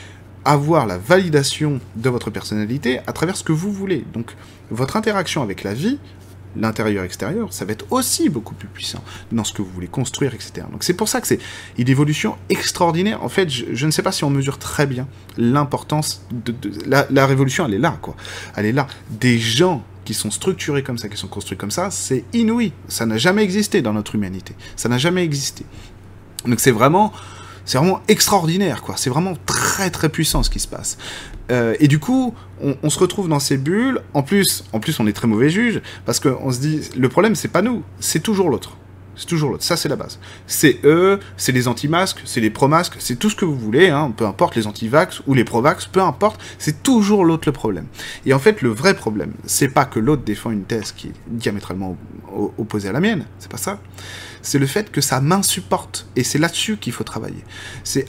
avoir 0.45 0.85
la 0.85 0.97
validation 0.97 1.79
de 1.95 2.09
votre 2.09 2.29
personnalité 2.29 2.99
à 3.07 3.13
travers 3.13 3.35
ce 3.35 3.43
que 3.43 3.51
vous 3.51 3.71
voulez. 3.71 4.05
Donc 4.13 4.35
votre 4.71 4.95
interaction 4.95 5.41
avec 5.41 5.63
la 5.63 5.73
vie, 5.73 5.97
l'intérieur-extérieur, 6.55 7.51
ça 7.51 7.65
va 7.65 7.73
être 7.73 7.85
aussi 7.91 8.29
beaucoup 8.29 8.53
plus 8.53 8.67
puissant 8.67 9.03
dans 9.31 9.43
ce 9.43 9.53
que 9.53 9.61
vous 9.61 9.69
voulez 9.69 9.87
construire, 9.87 10.33
etc. 10.33 10.65
Donc 10.71 10.83
c'est 10.83 10.93
pour 10.93 11.09
ça 11.09 11.19
que 11.19 11.27
c'est 11.27 11.39
une 11.77 11.89
évolution 11.89 12.37
extraordinaire. 12.49 13.23
En 13.23 13.29
fait, 13.29 13.49
je, 13.49 13.85
ne 13.85 13.91
sais 13.91 14.03
pas 14.03 14.11
si 14.11 14.23
on 14.23 14.29
mesure 14.29 14.57
très 14.57 14.85
bien 14.85 15.07
l'importance 15.37 16.25
de, 16.31 16.53
la, 16.85 17.07
la, 17.09 17.25
révolution, 17.25 17.65
elle 17.65 17.73
est 17.73 17.79
là, 17.79 17.97
quoi. 18.01 18.15
Elle 18.55 18.67
est 18.67 18.71
là. 18.71 18.87
Des 19.09 19.37
gens 19.37 19.83
qui 20.05 20.13
sont 20.13 20.31
structurés 20.31 20.83
comme 20.83 20.97
ça, 20.97 21.09
qui 21.09 21.17
sont 21.17 21.27
construits 21.27 21.57
comme 21.57 21.71
ça, 21.71 21.89
c'est 21.91 22.23
inouï. 22.33 22.71
Ça 22.87 23.05
n'a 23.05 23.17
jamais 23.17 23.43
existé 23.43 23.81
dans 23.81 23.93
notre 23.93 24.15
humanité. 24.15 24.55
Ça 24.75 24.87
n'a 24.87 24.99
jamais 24.99 25.23
existé. 25.23 25.65
Donc 26.45 26.59
c'est 26.59 26.71
vraiment 26.71 27.11
c'est 27.65 27.77
vraiment 27.77 28.01
extraordinaire, 28.07 28.81
quoi. 28.81 28.95
C'est 28.98 29.10
vraiment 29.10 29.34
très 29.45 29.89
très 29.89 30.10
puissant 30.10 30.43
ce 30.43 30.50
qui 30.50 30.60
se 30.60 30.67
passe. 30.67 30.98
Euh, 31.51 31.75
et 31.79 31.88
du 31.88 32.00
coup, 32.00 32.34
on, 32.62 32.89
se 32.89 33.00
retrouve 33.00 33.27
dans 33.27 33.39
ces 33.39 33.57
bulles. 33.57 34.01
En 34.13 34.24
plus, 34.24 34.63
en 34.74 34.79
plus, 34.79 35.00
on 35.00 35.07
est 35.07 35.13
très 35.13 35.27
mauvais 35.27 35.50
juge 35.50 35.81
parce 36.05 36.19
qu'on 36.19 36.51
se 36.51 36.60
dit, 36.60 36.81
le 36.98 37.10
problème, 37.10 37.36
c'est 37.36 37.50
pas 37.50 37.62
nous, 37.62 37.84
c'est 38.00 38.22
toujours 38.22 38.50
l'autre. 38.50 38.77
C'est 39.17 39.27
toujours 39.27 39.51
l'autre. 39.51 39.63
Ça, 39.63 39.77
c'est 39.77 39.88
la 39.88 39.95
base. 39.95 40.19
C'est 40.45 40.79
eux, 40.84 41.19
c'est 41.38 41.53
les 41.53 41.67
anti-masques, 41.69 42.22
c'est 42.25 42.41
les 42.41 42.50
pro-masques, 42.50 42.95
c'est 43.00 43.15
tout 43.15 43.29
ce 43.29 43.36
que 43.36 43.45
vous 43.45 43.57
voulez, 43.57 43.89
hein, 43.89 44.12
peu 44.15 44.25
importe 44.25 44.55
les 44.55 44.67
anti-vax 44.67 45.22
ou 45.25 45.34
les 45.34 45.45
pro-vax, 45.45 45.86
peu 45.86 46.01
importe, 46.01 46.41
c'est 46.60 46.84
toujours 46.84 47.24
l'autre 47.24 47.43
le 47.45 47.53
problème. 47.53 47.86
Et 48.25 48.34
en 48.34 48.39
fait, 48.39 48.62
le 48.62 48.69
vrai 48.69 48.93
problème, 48.93 49.31
c'est 49.45 49.69
pas 49.69 49.86
que 49.86 50.00
l'autre 50.00 50.24
défend 50.24 50.51
une 50.51 50.63
thèse 50.65 50.91
qui 50.91 51.07
est 51.07 51.13
diamétralement 51.27 51.98
opposée 52.57 52.89
à 52.89 52.91
la 52.91 53.00
mienne, 53.00 53.25
c'est 53.39 53.50
pas 53.50 53.57
ça. 53.57 53.79
C'est 54.45 54.59
le 54.59 54.67
fait 54.67 54.91
que 54.91 55.01
ça 55.01 55.21
m'insupporte. 55.21 56.07
Et 56.15 56.23
c'est 56.23 56.37
là-dessus 56.37 56.77
qu'il 56.77 56.93
faut 56.93 57.03
travailler. 57.03 57.43
C'est 57.83 58.07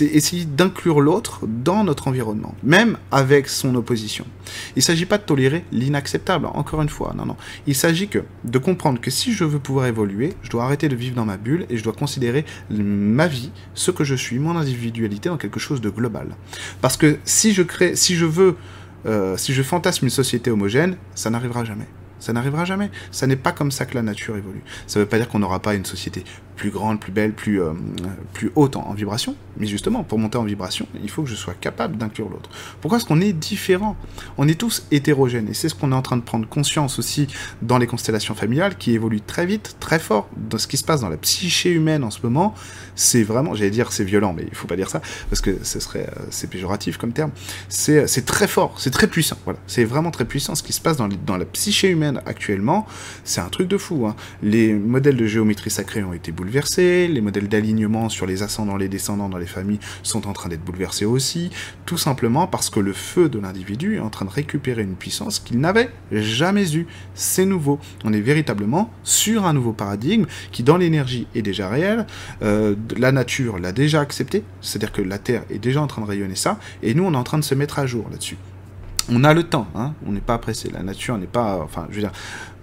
essayer 0.00 0.44
d'inclure 0.44 1.00
l'autre 1.00 1.40
dans 1.46 1.82
notre 1.82 2.06
environnement, 2.06 2.54
même 2.62 2.96
avec 3.10 3.48
son 3.48 3.74
opposition. 3.74 4.24
Il 4.76 4.78
ne 4.78 4.82
s'agit 4.82 5.04
pas 5.04 5.18
de 5.18 5.24
tolérer 5.24 5.64
l'inacceptable, 5.72 6.46
encore 6.46 6.80
une 6.80 6.88
fois, 6.88 7.12
non, 7.16 7.26
non. 7.26 7.36
Il 7.66 7.74
s'agit 7.74 8.06
que 8.06 8.20
de 8.44 8.58
comprendre 8.58 9.00
que 9.00 9.10
si 9.10 9.32
je 9.32 9.44
veux 9.44 9.58
pouvoir 9.58 9.86
évoluer, 9.86 10.34
je 10.42 10.50
dois 10.50 10.64
arrêter 10.64 10.88
de 10.88 10.94
vivre 10.94 11.16
dans 11.16 11.24
ma 11.24 11.36
bulle 11.36 11.66
et 11.68 11.76
je 11.76 11.82
dois 11.82 11.92
considérer 11.92 12.44
ma 12.70 13.26
vie, 13.26 13.50
ce 13.74 13.90
que 13.90 14.04
je 14.04 14.14
suis, 14.14 14.38
mon 14.38 14.56
individualité 14.56 15.28
dans 15.28 15.38
quelque 15.38 15.58
chose 15.58 15.80
de 15.80 15.90
global. 15.90 16.36
Parce 16.82 16.96
que 16.96 17.18
si 17.24 17.52
je 17.52 17.62
crée, 17.62 17.96
si 17.96 18.14
je 18.14 18.26
veux, 18.26 18.56
euh, 19.06 19.36
si 19.36 19.52
je 19.52 19.62
fantasme 19.64 20.04
une 20.04 20.10
société 20.10 20.52
homogène, 20.52 20.96
ça 21.16 21.30
n'arrivera 21.30 21.64
jamais. 21.64 21.88
Ça 22.18 22.32
n'arrivera 22.32 22.64
jamais. 22.64 22.90
Ça 23.10 23.26
n'est 23.26 23.36
pas 23.36 23.52
comme 23.52 23.70
ça 23.70 23.86
que 23.86 23.94
la 23.94 24.02
nature 24.02 24.36
évolue. 24.36 24.62
Ça 24.86 24.98
ne 24.98 25.04
veut 25.04 25.08
pas 25.08 25.18
dire 25.18 25.28
qu'on 25.28 25.38
n'aura 25.38 25.60
pas 25.60 25.74
une 25.74 25.84
société 25.84 26.24
plus 26.56 26.70
grande, 26.70 27.00
plus 27.00 27.12
belle, 27.12 27.32
plus, 27.32 27.60
euh, 27.60 27.72
plus 28.32 28.50
haute 28.54 28.76
en, 28.76 28.92
vibration. 28.94 29.36
Mais 29.56 29.66
justement, 29.66 30.02
pour 30.02 30.18
monter 30.18 30.38
en 30.38 30.44
vibration, 30.44 30.86
il 31.02 31.10
faut 31.10 31.22
que 31.22 31.28
je 31.28 31.34
sois 31.34 31.54
capable 31.54 31.96
d'inclure 31.96 32.28
l'autre. 32.28 32.50
Pourquoi 32.80 32.98
est-ce 32.98 33.06
qu'on 33.06 33.20
est 33.20 33.32
différent? 33.32 33.96
On 34.38 34.48
est 34.48 34.58
tous 34.58 34.86
hétérogènes. 34.90 35.48
Et 35.48 35.54
c'est 35.54 35.68
ce 35.68 35.74
qu'on 35.74 35.92
est 35.92 35.96
en 35.96 36.02
train 36.02 36.16
de 36.16 36.22
prendre 36.22 36.48
conscience 36.48 36.98
aussi 36.98 37.28
dans 37.62 37.78
les 37.78 37.86
constellations 37.86 38.34
familiales 38.34 38.76
qui 38.76 38.92
évoluent 38.92 39.20
très 39.20 39.46
vite, 39.46 39.76
très 39.80 39.98
fort. 39.98 40.28
Dans 40.36 40.58
ce 40.58 40.66
qui 40.66 40.76
se 40.76 40.84
passe 40.84 41.00
dans 41.00 41.08
la 41.08 41.16
psyché 41.16 41.70
humaine 41.70 42.04
en 42.04 42.10
ce 42.10 42.20
moment, 42.22 42.54
c'est 42.96 43.22
vraiment, 43.22 43.54
j'allais 43.54 43.70
dire 43.70 43.92
c'est 43.92 44.04
violent, 44.04 44.32
mais 44.32 44.44
il 44.48 44.54
faut 44.54 44.66
pas 44.66 44.76
dire 44.76 44.90
ça, 44.90 45.00
parce 45.30 45.40
que 45.40 45.58
ce 45.62 45.80
serait, 45.80 46.08
euh, 46.16 46.22
c'est 46.30 46.48
péjoratif 46.48 46.96
comme 46.96 47.12
terme. 47.12 47.30
C'est 47.68 48.26
très 48.26 48.48
fort, 48.48 48.74
c'est 48.78 48.90
très 48.90 49.06
puissant. 49.06 49.36
Voilà. 49.44 49.58
C'est 49.66 49.84
vraiment 49.84 50.10
très 50.10 50.24
puissant 50.24 50.54
ce 50.54 50.62
qui 50.62 50.72
se 50.72 50.80
passe 50.80 50.96
dans, 50.96 51.08
dans 51.08 51.36
la 51.36 51.44
psyché 51.44 51.88
humaine 51.88 52.20
actuellement, 52.26 52.86
c'est 53.24 53.40
un 53.40 53.48
truc 53.48 53.68
de 53.68 53.78
fou. 53.78 54.06
Hein. 54.06 54.16
Les 54.42 54.72
modèles 54.72 55.16
de 55.16 55.26
géométrie 55.26 55.70
sacrée 55.70 56.02
ont 56.02 56.12
été 56.12 56.32
bouleversés, 56.44 57.08
les 57.08 57.20
modèles 57.22 57.48
d'alignement 57.48 58.10
sur 58.10 58.26
les 58.26 58.42
ascendants, 58.42 58.76
les 58.76 58.88
descendants 58.88 59.30
dans 59.30 59.38
les 59.38 59.46
familles 59.46 59.80
sont 60.02 60.28
en 60.28 60.34
train 60.34 60.50
d'être 60.50 60.64
bouleversés 60.64 61.06
aussi, 61.06 61.50
tout 61.86 61.96
simplement 61.96 62.46
parce 62.46 62.68
que 62.68 62.80
le 62.80 62.92
feu 62.92 63.30
de 63.30 63.38
l'individu 63.38 63.96
est 63.96 64.00
en 64.00 64.10
train 64.10 64.26
de 64.26 64.30
récupérer 64.30 64.82
une 64.82 64.94
puissance 64.94 65.38
qu'il 65.38 65.58
n'avait 65.58 65.90
jamais 66.12 66.74
eue. 66.76 66.86
C'est 67.14 67.46
nouveau. 67.46 67.78
On 68.04 68.12
est 68.12 68.20
véritablement 68.20 68.90
sur 69.04 69.46
un 69.46 69.54
nouveau 69.54 69.72
paradigme 69.72 70.26
qui, 70.52 70.62
dans 70.62 70.76
l'énergie, 70.76 71.26
est 71.34 71.42
déjà 71.42 71.68
réel. 71.68 72.06
Euh, 72.42 72.74
la 72.96 73.10
nature 73.10 73.58
l'a 73.58 73.72
déjà 73.72 74.00
accepté, 74.00 74.44
c'est-à-dire 74.60 74.92
que 74.92 75.02
la 75.02 75.18
Terre 75.18 75.44
est 75.48 75.58
déjà 75.58 75.80
en 75.80 75.86
train 75.86 76.02
de 76.02 76.06
rayonner 76.06 76.36
ça, 76.36 76.58
et 76.82 76.92
nous, 76.94 77.04
on 77.04 77.14
est 77.14 77.16
en 77.16 77.24
train 77.24 77.38
de 77.38 77.44
se 77.44 77.54
mettre 77.54 77.78
à 77.78 77.86
jour 77.86 78.06
là-dessus 78.10 78.36
on 79.10 79.24
a 79.24 79.34
le 79.34 79.42
temps, 79.42 79.66
hein. 79.74 79.94
on 80.06 80.12
n'est 80.12 80.20
pas 80.20 80.38
pressé. 80.38 80.70
La 80.72 80.82
nature 80.82 81.18
n'est 81.18 81.26
pas, 81.26 81.58
enfin, 81.62 81.86
je 81.90 81.96
veux 81.96 82.00
dire, 82.00 82.12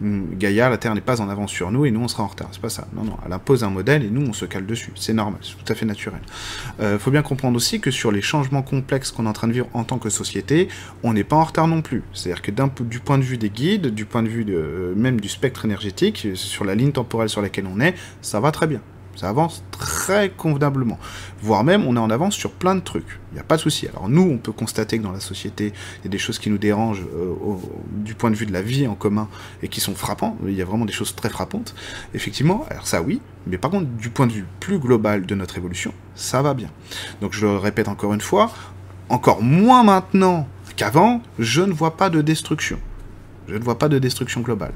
hmm, 0.01 0.35
Gaïa, 0.37 0.69
la 0.69 0.77
Terre 0.77 0.95
n'est 0.95 1.01
pas 1.01 1.21
en 1.21 1.29
avance 1.29 1.51
sur 1.51 1.71
nous 1.71 1.85
et 1.85 1.91
nous 1.91 1.99
on 1.99 2.07
sera 2.07 2.23
en 2.23 2.27
retard. 2.27 2.49
C'est 2.51 2.61
pas 2.61 2.69
ça. 2.69 2.87
Non, 2.93 3.03
non, 3.03 3.17
elle 3.25 3.33
impose 3.33 3.63
un 3.63 3.69
modèle 3.69 4.03
et 4.03 4.09
nous 4.09 4.25
on 4.27 4.33
se 4.33 4.45
cale 4.45 4.65
dessus. 4.65 4.91
C'est 4.95 5.13
normal, 5.13 5.39
c'est 5.41 5.55
tout 5.63 5.71
à 5.71 5.75
fait 5.75 5.85
naturel. 5.85 6.21
Euh, 6.79 6.97
faut 6.97 7.11
bien 7.11 7.21
comprendre 7.21 7.55
aussi 7.57 7.79
que 7.79 7.91
sur 7.91 8.11
les 8.11 8.21
changements 8.21 8.63
complexes 8.63 9.11
qu'on 9.11 9.25
est 9.25 9.29
en 9.29 9.33
train 9.33 9.47
de 9.47 9.53
vivre 9.53 9.67
en 9.73 9.83
tant 9.83 9.99
que 9.99 10.09
société, 10.09 10.67
on 11.03 11.13
n'est 11.13 11.23
pas 11.23 11.35
en 11.35 11.43
retard 11.43 11.67
non 11.67 11.81
plus. 11.81 12.03
C'est-à-dire 12.13 12.41
que 12.41 12.51
du 12.83 12.99
point 12.99 13.17
de 13.17 13.23
vue 13.23 13.37
des 13.37 13.49
guides, 13.49 13.87
du 13.87 14.05
point 14.05 14.23
de 14.23 14.29
vue 14.29 14.45
de, 14.45 14.93
même 14.95 15.19
du 15.19 15.29
spectre 15.29 15.65
énergétique, 15.65 16.27
sur 16.35 16.65
la 16.65 16.75
ligne 16.75 16.91
temporelle 16.91 17.29
sur 17.29 17.41
laquelle 17.41 17.67
on 17.67 17.79
est, 17.79 17.95
ça 18.21 18.39
va 18.39 18.51
très 18.51 18.67
bien. 18.67 18.81
Ça 19.15 19.29
avance 19.29 19.63
très 19.71 20.29
convenablement. 20.29 20.97
Voire 21.41 21.63
même, 21.63 21.85
on 21.85 21.95
est 21.95 21.99
en 21.99 22.09
avance 22.09 22.35
sur 22.35 22.51
plein 22.51 22.75
de 22.75 22.81
trucs. 22.81 23.19
Il 23.31 23.35
n'y 23.35 23.39
a 23.39 23.43
pas 23.43 23.55
de 23.55 23.61
souci. 23.61 23.87
Alors 23.87 24.09
nous, 24.09 24.23
on 24.23 24.37
peut 24.37 24.51
constater 24.51 24.97
que 24.97 25.03
dans 25.03 25.11
la 25.11 25.19
société, 25.19 25.73
il 25.99 26.05
y 26.05 26.07
a 26.07 26.09
des 26.09 26.17
choses 26.17 26.39
qui 26.39 26.49
nous 26.49 26.57
dérangent 26.57 27.05
euh, 27.15 27.33
du 27.91 28.15
point 28.15 28.31
de 28.31 28.35
vue 28.35 28.45
de 28.45 28.53
la 28.53 28.61
vie 28.61 28.87
en 28.87 28.95
commun 28.95 29.27
et 29.61 29.67
qui 29.67 29.79
sont 29.79 29.95
frappants. 29.95 30.37
Il 30.45 30.53
y 30.53 30.61
a 30.61 30.65
vraiment 30.65 30.85
des 30.85 30.93
choses 30.93 31.15
très 31.15 31.29
frappantes. 31.29 31.75
Effectivement, 32.13 32.65
alors 32.69 32.87
ça 32.87 33.01
oui, 33.01 33.21
mais 33.47 33.57
par 33.57 33.71
contre, 33.71 33.87
du 33.87 34.09
point 34.09 34.27
de 34.27 34.33
vue 34.33 34.45
plus 34.59 34.79
global 34.79 35.25
de 35.25 35.35
notre 35.35 35.57
évolution, 35.57 35.93
ça 36.15 36.41
va 36.41 36.53
bien. 36.53 36.69
Donc 37.21 37.33
je 37.33 37.45
le 37.45 37.57
répète 37.57 37.87
encore 37.87 38.13
une 38.13 38.21
fois, 38.21 38.51
encore 39.09 39.41
moins 39.41 39.83
maintenant 39.83 40.47
qu'avant, 40.75 41.21
je 41.37 41.61
ne 41.61 41.73
vois 41.73 41.97
pas 41.97 42.09
de 42.09 42.21
destruction. 42.21 42.79
Je 43.47 43.55
ne 43.55 43.63
vois 43.63 43.77
pas 43.77 43.89
de 43.89 43.99
destruction 43.99 44.41
globale. 44.41 44.71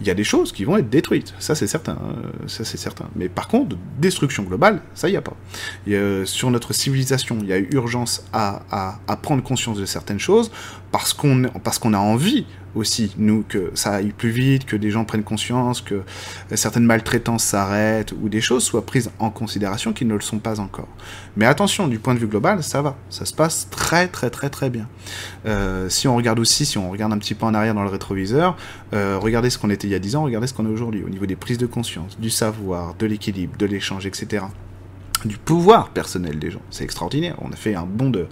Il 0.00 0.06
y 0.06 0.10
a 0.10 0.14
des 0.14 0.24
choses 0.24 0.52
qui 0.52 0.64
vont 0.64 0.76
être 0.76 0.90
détruites, 0.90 1.34
ça 1.38 1.54
c'est 1.54 1.66
certain, 1.66 1.92
hein. 1.92 2.16
c'est 2.46 2.64
certain. 2.64 3.08
Mais 3.16 3.28
par 3.28 3.48
contre, 3.48 3.76
destruction 3.98 4.42
globale, 4.44 4.82
ça 4.94 5.08
n'y 5.08 5.16
a 5.16 5.22
pas. 5.22 5.36
sur 6.24 6.50
notre 6.50 6.72
civilisation, 6.72 7.38
il 7.40 7.48
y 7.48 7.52
a 7.52 7.58
urgence 7.58 8.24
à 8.32 8.60
prendre 9.22 9.42
conscience 9.42 9.78
de 9.78 9.86
certaines 9.86 10.20
choses 10.20 10.50
parce 10.92 11.12
qu'on 11.14 11.94
a 11.94 11.98
envie 11.98 12.46
aussi, 12.74 13.12
nous, 13.18 13.44
que 13.48 13.70
ça 13.74 13.94
aille 13.94 14.12
plus 14.12 14.30
vite, 14.30 14.64
que 14.64 14.76
des 14.76 14.90
gens 14.90 15.04
prennent 15.04 15.24
conscience, 15.24 15.80
que 15.80 16.02
certaines 16.54 16.84
maltraitances 16.84 17.44
s'arrêtent, 17.44 18.12
ou 18.12 18.28
des 18.28 18.40
choses 18.40 18.62
soient 18.62 18.86
prises 18.86 19.10
en 19.18 19.30
considération 19.30 19.92
qui 19.92 20.04
ne 20.04 20.14
le 20.14 20.20
sont 20.20 20.38
pas 20.38 20.60
encore. 20.60 20.88
Mais 21.36 21.46
attention, 21.46 21.88
du 21.88 21.98
point 21.98 22.14
de 22.14 22.20
vue 22.20 22.26
global, 22.26 22.62
ça 22.62 22.82
va. 22.82 22.96
Ça 23.08 23.24
se 23.24 23.32
passe 23.32 23.68
très 23.70 24.08
très 24.08 24.30
très 24.30 24.50
très 24.50 24.70
bien. 24.70 24.88
Euh, 25.46 25.88
si 25.88 26.06
on 26.08 26.16
regarde 26.16 26.38
aussi, 26.38 26.64
si 26.64 26.78
on 26.78 26.90
regarde 26.90 27.12
un 27.12 27.18
petit 27.18 27.34
peu 27.34 27.46
en 27.46 27.54
arrière 27.54 27.74
dans 27.74 27.84
le 27.84 27.90
rétroviseur, 27.90 28.56
euh, 28.92 29.18
regardez 29.20 29.50
ce 29.50 29.58
qu'on 29.58 29.70
était 29.70 29.88
il 29.88 29.92
y 29.92 29.96
a 29.96 29.98
10 30.00 30.16
ans, 30.16 30.22
regardez 30.22 30.46
ce 30.46 30.54
qu'on 30.54 30.66
est 30.66 30.70
aujourd'hui, 30.72 31.02
au 31.04 31.08
niveau 31.08 31.26
des 31.26 31.36
prises 31.36 31.58
de 31.58 31.66
conscience, 31.66 32.18
du 32.18 32.30
savoir, 32.30 32.94
de 32.94 33.06
l'équilibre, 33.06 33.56
de 33.58 33.66
l'échange, 33.66 34.06
etc. 34.06 34.44
Du 35.24 35.36
pouvoir 35.36 35.90
personnel 35.90 36.38
des 36.38 36.50
gens. 36.50 36.62
C'est 36.70 36.84
extraordinaire. 36.84 37.36
On 37.42 37.52
a 37.52 37.56
fait 37.56 37.74
un 37.74 37.84
bond 37.84 38.10
de 38.10 38.26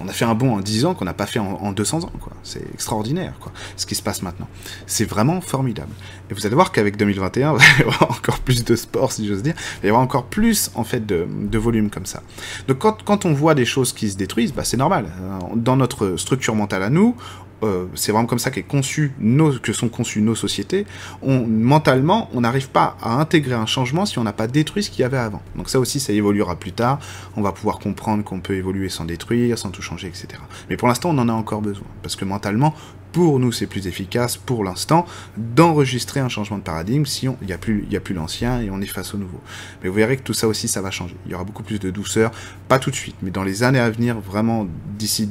on 0.00 0.08
a 0.08 0.12
fait 0.12 0.24
un 0.24 0.34
bond 0.34 0.54
en 0.54 0.60
10 0.60 0.84
ans 0.86 0.94
qu'on 0.94 1.04
n'a 1.04 1.14
pas 1.14 1.26
fait 1.26 1.38
en, 1.38 1.72
200 1.72 2.04
ans, 2.04 2.12
quoi. 2.20 2.32
C'est 2.42 2.62
extraordinaire, 2.72 3.34
quoi, 3.40 3.52
ce 3.76 3.86
qui 3.86 3.94
se 3.94 4.02
passe 4.02 4.22
maintenant. 4.22 4.48
C'est 4.86 5.04
vraiment 5.04 5.40
formidable. 5.40 5.92
Et 6.30 6.34
vous 6.34 6.46
allez 6.46 6.54
voir 6.54 6.72
qu'avec 6.72 6.96
2021, 6.96 7.54
il 7.54 7.58
va 7.58 7.64
y 7.78 7.82
avoir 7.82 8.10
encore 8.10 8.38
plus 8.40 8.64
de 8.64 8.76
sport, 8.76 9.12
si 9.12 9.26
j'ose 9.26 9.42
dire. 9.42 9.54
Il 9.76 9.82
va 9.82 9.86
y 9.86 9.88
avoir 9.88 10.02
encore 10.02 10.26
plus, 10.26 10.70
en 10.74 10.84
fait, 10.84 11.04
de, 11.04 11.26
volume 11.58 11.88
comme 11.88 12.06
ça. 12.06 12.22
Donc, 12.68 12.78
quand, 12.78 13.24
on 13.24 13.32
voit 13.32 13.54
des 13.54 13.64
choses 13.64 13.92
qui 13.92 14.10
se 14.10 14.16
détruisent, 14.16 14.52
bah, 14.52 14.64
c'est 14.64 14.76
normal. 14.76 15.06
Dans 15.54 15.76
notre 15.76 16.16
structure 16.16 16.54
mentale 16.54 16.82
à 16.82 16.90
nous, 16.90 17.16
euh, 17.62 17.86
c'est 17.94 18.12
vraiment 18.12 18.26
comme 18.26 18.38
ça 18.38 18.50
qu'est 18.50 18.62
conçu 18.62 19.12
nos, 19.18 19.58
que 19.58 19.72
sont 19.72 19.88
conçues 19.88 20.20
nos 20.20 20.34
sociétés, 20.34 20.86
mentalement, 21.22 22.28
on 22.34 22.40
n'arrive 22.40 22.70
pas 22.70 22.96
à 23.00 23.14
intégrer 23.14 23.54
un 23.54 23.66
changement 23.66 24.06
si 24.06 24.18
on 24.18 24.24
n'a 24.24 24.32
pas 24.32 24.46
détruit 24.46 24.82
ce 24.82 24.90
qu'il 24.90 25.00
y 25.00 25.04
avait 25.04 25.18
avant. 25.18 25.42
Donc 25.56 25.70
ça 25.70 25.78
aussi, 25.78 26.00
ça 26.00 26.12
évoluera 26.12 26.56
plus 26.56 26.72
tard. 26.72 26.98
On 27.36 27.42
va 27.42 27.52
pouvoir 27.52 27.78
comprendre 27.78 28.24
qu'on 28.24 28.40
peut 28.40 28.54
évoluer 28.54 28.88
sans 28.88 29.04
détruire, 29.04 29.58
sans 29.58 29.70
tout 29.70 29.82
changer, 29.82 30.08
etc. 30.08 30.28
Mais 30.68 30.76
pour 30.76 30.88
l'instant, 30.88 31.10
on 31.10 31.18
en 31.18 31.28
a 31.28 31.32
encore 31.32 31.62
besoin. 31.62 31.86
Parce 32.02 32.16
que 32.16 32.24
mentalement, 32.24 32.74
pour 33.14 33.38
nous, 33.38 33.52
c'est 33.52 33.68
plus 33.68 33.86
efficace, 33.86 34.36
pour 34.36 34.64
l'instant, 34.64 35.06
d'enregistrer 35.36 36.18
un 36.18 36.28
changement 36.28 36.58
de 36.58 36.64
paradigme 36.64 37.06
si 37.06 37.26
il 37.26 37.46
n'y 37.46 37.56
plus, 37.56 37.86
a 37.94 38.00
plus 38.00 38.12
l'ancien 38.12 38.60
et 38.60 38.70
on 38.70 38.80
est 38.80 38.86
face 38.86 39.14
au 39.14 39.18
nouveau. 39.18 39.40
Mais 39.82 39.88
vous 39.88 39.94
verrez 39.94 40.16
que 40.16 40.22
tout 40.22 40.34
ça 40.34 40.48
aussi, 40.48 40.66
ça 40.66 40.82
va 40.82 40.90
changer. 40.90 41.14
Il 41.24 41.30
y 41.30 41.34
aura 41.36 41.44
beaucoup 41.44 41.62
plus 41.62 41.78
de 41.78 41.90
douceur, 41.90 42.32
pas 42.66 42.80
tout 42.80 42.90
de 42.90 42.96
suite, 42.96 43.14
mais 43.22 43.30
dans 43.30 43.44
les 43.44 43.62
années 43.62 43.78
à 43.78 43.88
venir, 43.88 44.18
vraiment 44.18 44.66
d'ici 44.98 45.30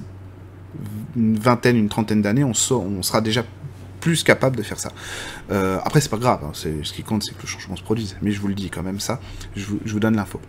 une 1.16 1.38
vingtaine, 1.38 1.78
une 1.78 1.90
trentaine 1.90 2.22
d'années, 2.22 2.44
on, 2.44 2.54
sera 2.54 3.22
déjà 3.22 3.44
plus 4.00 4.24
capable 4.24 4.56
de 4.56 4.64
faire 4.64 4.80
ça. 4.80 4.92
Euh, 5.52 5.80
après, 5.84 6.02
c'est 6.02 6.10
pas 6.10 6.18
grave, 6.18 6.42
hein, 6.44 6.52
ce 6.54 6.94
qui 6.94 7.04
compte, 7.04 7.24
c'est 7.24 7.36
que 7.36 7.42
le 7.42 7.48
changement 7.48 7.76
se 7.76 7.84
produise. 7.84 8.18
Mais 8.22 8.32
je 8.32 8.40
vous 8.40 8.48
le 8.48 8.56
dis 8.56 8.70
quand 8.70 8.84
même 8.84 9.00
ça, 9.00 9.20
je 9.56 9.66
vous 9.66 10.00
donne 10.00 10.16
l'info. 10.16 10.40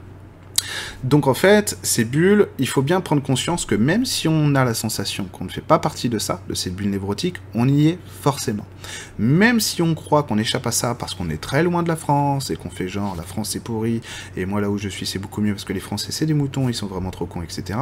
Donc 1.03 1.27
en 1.27 1.35
fait, 1.35 1.79
ces 1.83 2.05
bulles, 2.05 2.49
il 2.59 2.69
faut 2.69 2.83
bien 2.83 3.01
prendre 3.01 3.23
conscience 3.23 3.65
que 3.67 3.75
même 3.75 4.05
si 4.05 4.29
on 4.29 4.55
a 4.55 4.65
la 4.65 4.75
sensation 4.75 5.27
qu'on 5.31 5.45
ne 5.45 5.51
fait 5.51 5.61
pas 5.61 5.79
partie 5.79 6.09
de 6.09 6.19
ça, 6.19 6.41
de 6.49 6.55
ces 6.55 6.71
bulles 6.71 6.91
névrotiques, 6.91 7.37
on 7.55 7.69
y 7.69 7.89
est 7.89 7.99
forcément. 8.23 8.67
Même 9.19 9.61
si 9.61 9.83
on 9.83 9.95
croit 9.95 10.23
qu'on 10.23 10.39
échappe 10.39 10.67
à 10.67 10.73
ça 10.73 10.95
parce 10.95 11.15
qu'on 11.15 11.31
est 11.31 11.41
très 11.41 11.63
loin 11.63 11.83
de 11.83 11.89
la 11.89 11.97
France 11.97 12.51
et 12.51 12.57
qu'on 12.57 12.71
fait 12.71 12.89
genre 12.89 13.15
la 13.17 13.23
France 13.23 13.51
c'est 13.51 13.63
pourri 13.63 14.03
et 14.37 14.45
moi 14.47 14.61
là 14.61 14.71
où 14.71 14.79
je 14.79 14.89
suis 14.89 15.07
c'est 15.07 15.19
beaucoup 15.19 15.41
mieux 15.41 15.53
parce 15.53 15.65
que 15.65 15.73
les 15.73 15.81
Français 15.81 16.13
c'est 16.13 16.27
des 16.27 16.35
moutons, 16.35 16.69
ils 16.69 16.75
sont 16.75 16.87
vraiment 16.87 17.11
trop 17.11 17.27
cons, 17.27 17.43
etc. 17.43 17.79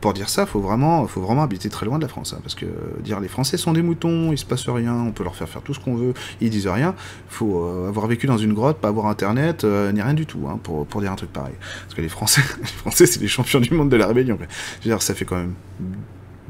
Pour 0.00 0.12
dire 0.12 0.28
ça, 0.28 0.46
faut 0.46 0.60
vraiment, 0.60 1.06
faut 1.06 1.20
vraiment 1.20 1.42
habiter 1.42 1.68
très 1.68 1.86
loin 1.86 1.98
de 1.98 2.02
la 2.02 2.08
France, 2.08 2.34
hein, 2.34 2.40
parce 2.42 2.54
que 2.54 2.66
dire 3.00 3.20
les 3.20 3.28
Français 3.28 3.56
sont 3.56 3.72
des 3.72 3.82
moutons, 3.82 4.32
il 4.32 4.38
se 4.38 4.44
passe 4.44 4.68
rien, 4.68 4.94
on 4.94 5.12
peut 5.12 5.24
leur 5.24 5.34
faire 5.34 5.48
faire 5.48 5.62
tout 5.62 5.74
ce 5.74 5.80
qu'on 5.80 5.94
veut, 5.94 6.14
ils 6.40 6.50
disent 6.50 6.68
rien. 6.68 6.94
Faut 7.28 7.64
euh, 7.64 7.88
avoir 7.88 8.06
vécu 8.06 8.26
dans 8.26 8.38
une 8.38 8.52
grotte, 8.52 8.78
pas 8.78 8.88
avoir 8.88 9.06
internet, 9.06 9.64
euh, 9.64 9.92
ni 9.92 10.02
rien 10.02 10.14
du 10.14 10.26
tout 10.26 10.46
hein, 10.48 10.58
pour, 10.62 10.86
pour 10.86 11.00
dire 11.00 11.12
un 11.12 11.16
truc 11.16 11.32
pareil. 11.32 11.54
Parce 11.82 11.94
que 11.94 12.02
les 12.02 12.08
les 12.60 12.66
Français, 12.66 13.06
c'est 13.06 13.20
les 13.20 13.28
champions 13.28 13.60
du 13.60 13.72
monde 13.72 13.90
de 13.90 13.96
la 13.96 14.06
rébellion. 14.06 14.38
Je 14.40 14.44
veux 14.88 14.94
dire, 14.94 15.02
ça 15.02 15.14
fait 15.14 15.24
quand 15.24 15.36
même 15.36 15.54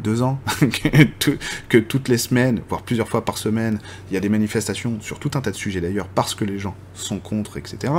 deux 0.03 0.23
ans 0.23 0.41
que, 1.69 1.79
toutes 1.79 2.09
les 2.09 2.19
semaines, 2.19 2.61
voire 2.69 2.83
plusieurs 2.83 3.09
fois 3.09 3.25
par 3.25 3.39
semaine, 3.39 3.79
il 4.11 4.15
y 4.15 4.17
a 4.17 4.21
des 4.21 4.29
manifestations 4.29 4.99
sur 5.01 5.19
tout 5.19 5.31
un 5.35 5.41
tas 5.41 5.51
de 5.51 5.57
sujets 5.57 5.81
d'ailleurs, 5.81 6.09
parce 6.09 6.35
que 6.35 6.45
les 6.45 6.59
gens 6.59 6.75
sont 6.95 7.19
contre, 7.19 7.57
etc. 7.57 7.93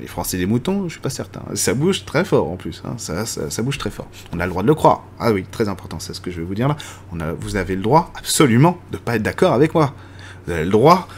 Les 0.00 0.06
Français 0.06 0.38
des 0.38 0.46
moutons, 0.46 0.84
je 0.84 0.92
suis 0.92 1.00
pas 1.00 1.10
certain. 1.10 1.42
Ça 1.54 1.74
bouge 1.74 2.04
très 2.04 2.24
fort 2.24 2.50
en 2.50 2.56
plus, 2.56 2.82
hein. 2.84 2.94
ça, 2.98 3.26
ça, 3.26 3.62
bouge 3.62 3.78
très 3.78 3.90
fort. 3.90 4.08
On 4.32 4.38
a 4.38 4.44
le 4.44 4.50
droit 4.50 4.62
de 4.62 4.68
le 4.68 4.74
croire. 4.74 5.04
Ah 5.18 5.32
oui, 5.32 5.44
très 5.50 5.68
important, 5.68 5.98
c'est 5.98 6.14
ce 6.14 6.20
que 6.20 6.30
je 6.30 6.40
vais 6.40 6.46
vous 6.46 6.54
dire 6.54 6.68
là. 6.68 6.76
Vous 7.40 7.56
avez 7.56 7.74
le 7.74 7.82
droit 7.82 8.12
absolument 8.16 8.78
de 8.92 8.96
pas 8.96 9.16
être 9.16 9.22
d'accord 9.22 9.52
avec 9.52 9.74
moi. 9.74 9.94
Vous 10.46 10.52
avez 10.52 10.64
le 10.64 10.70
droit 10.70 11.08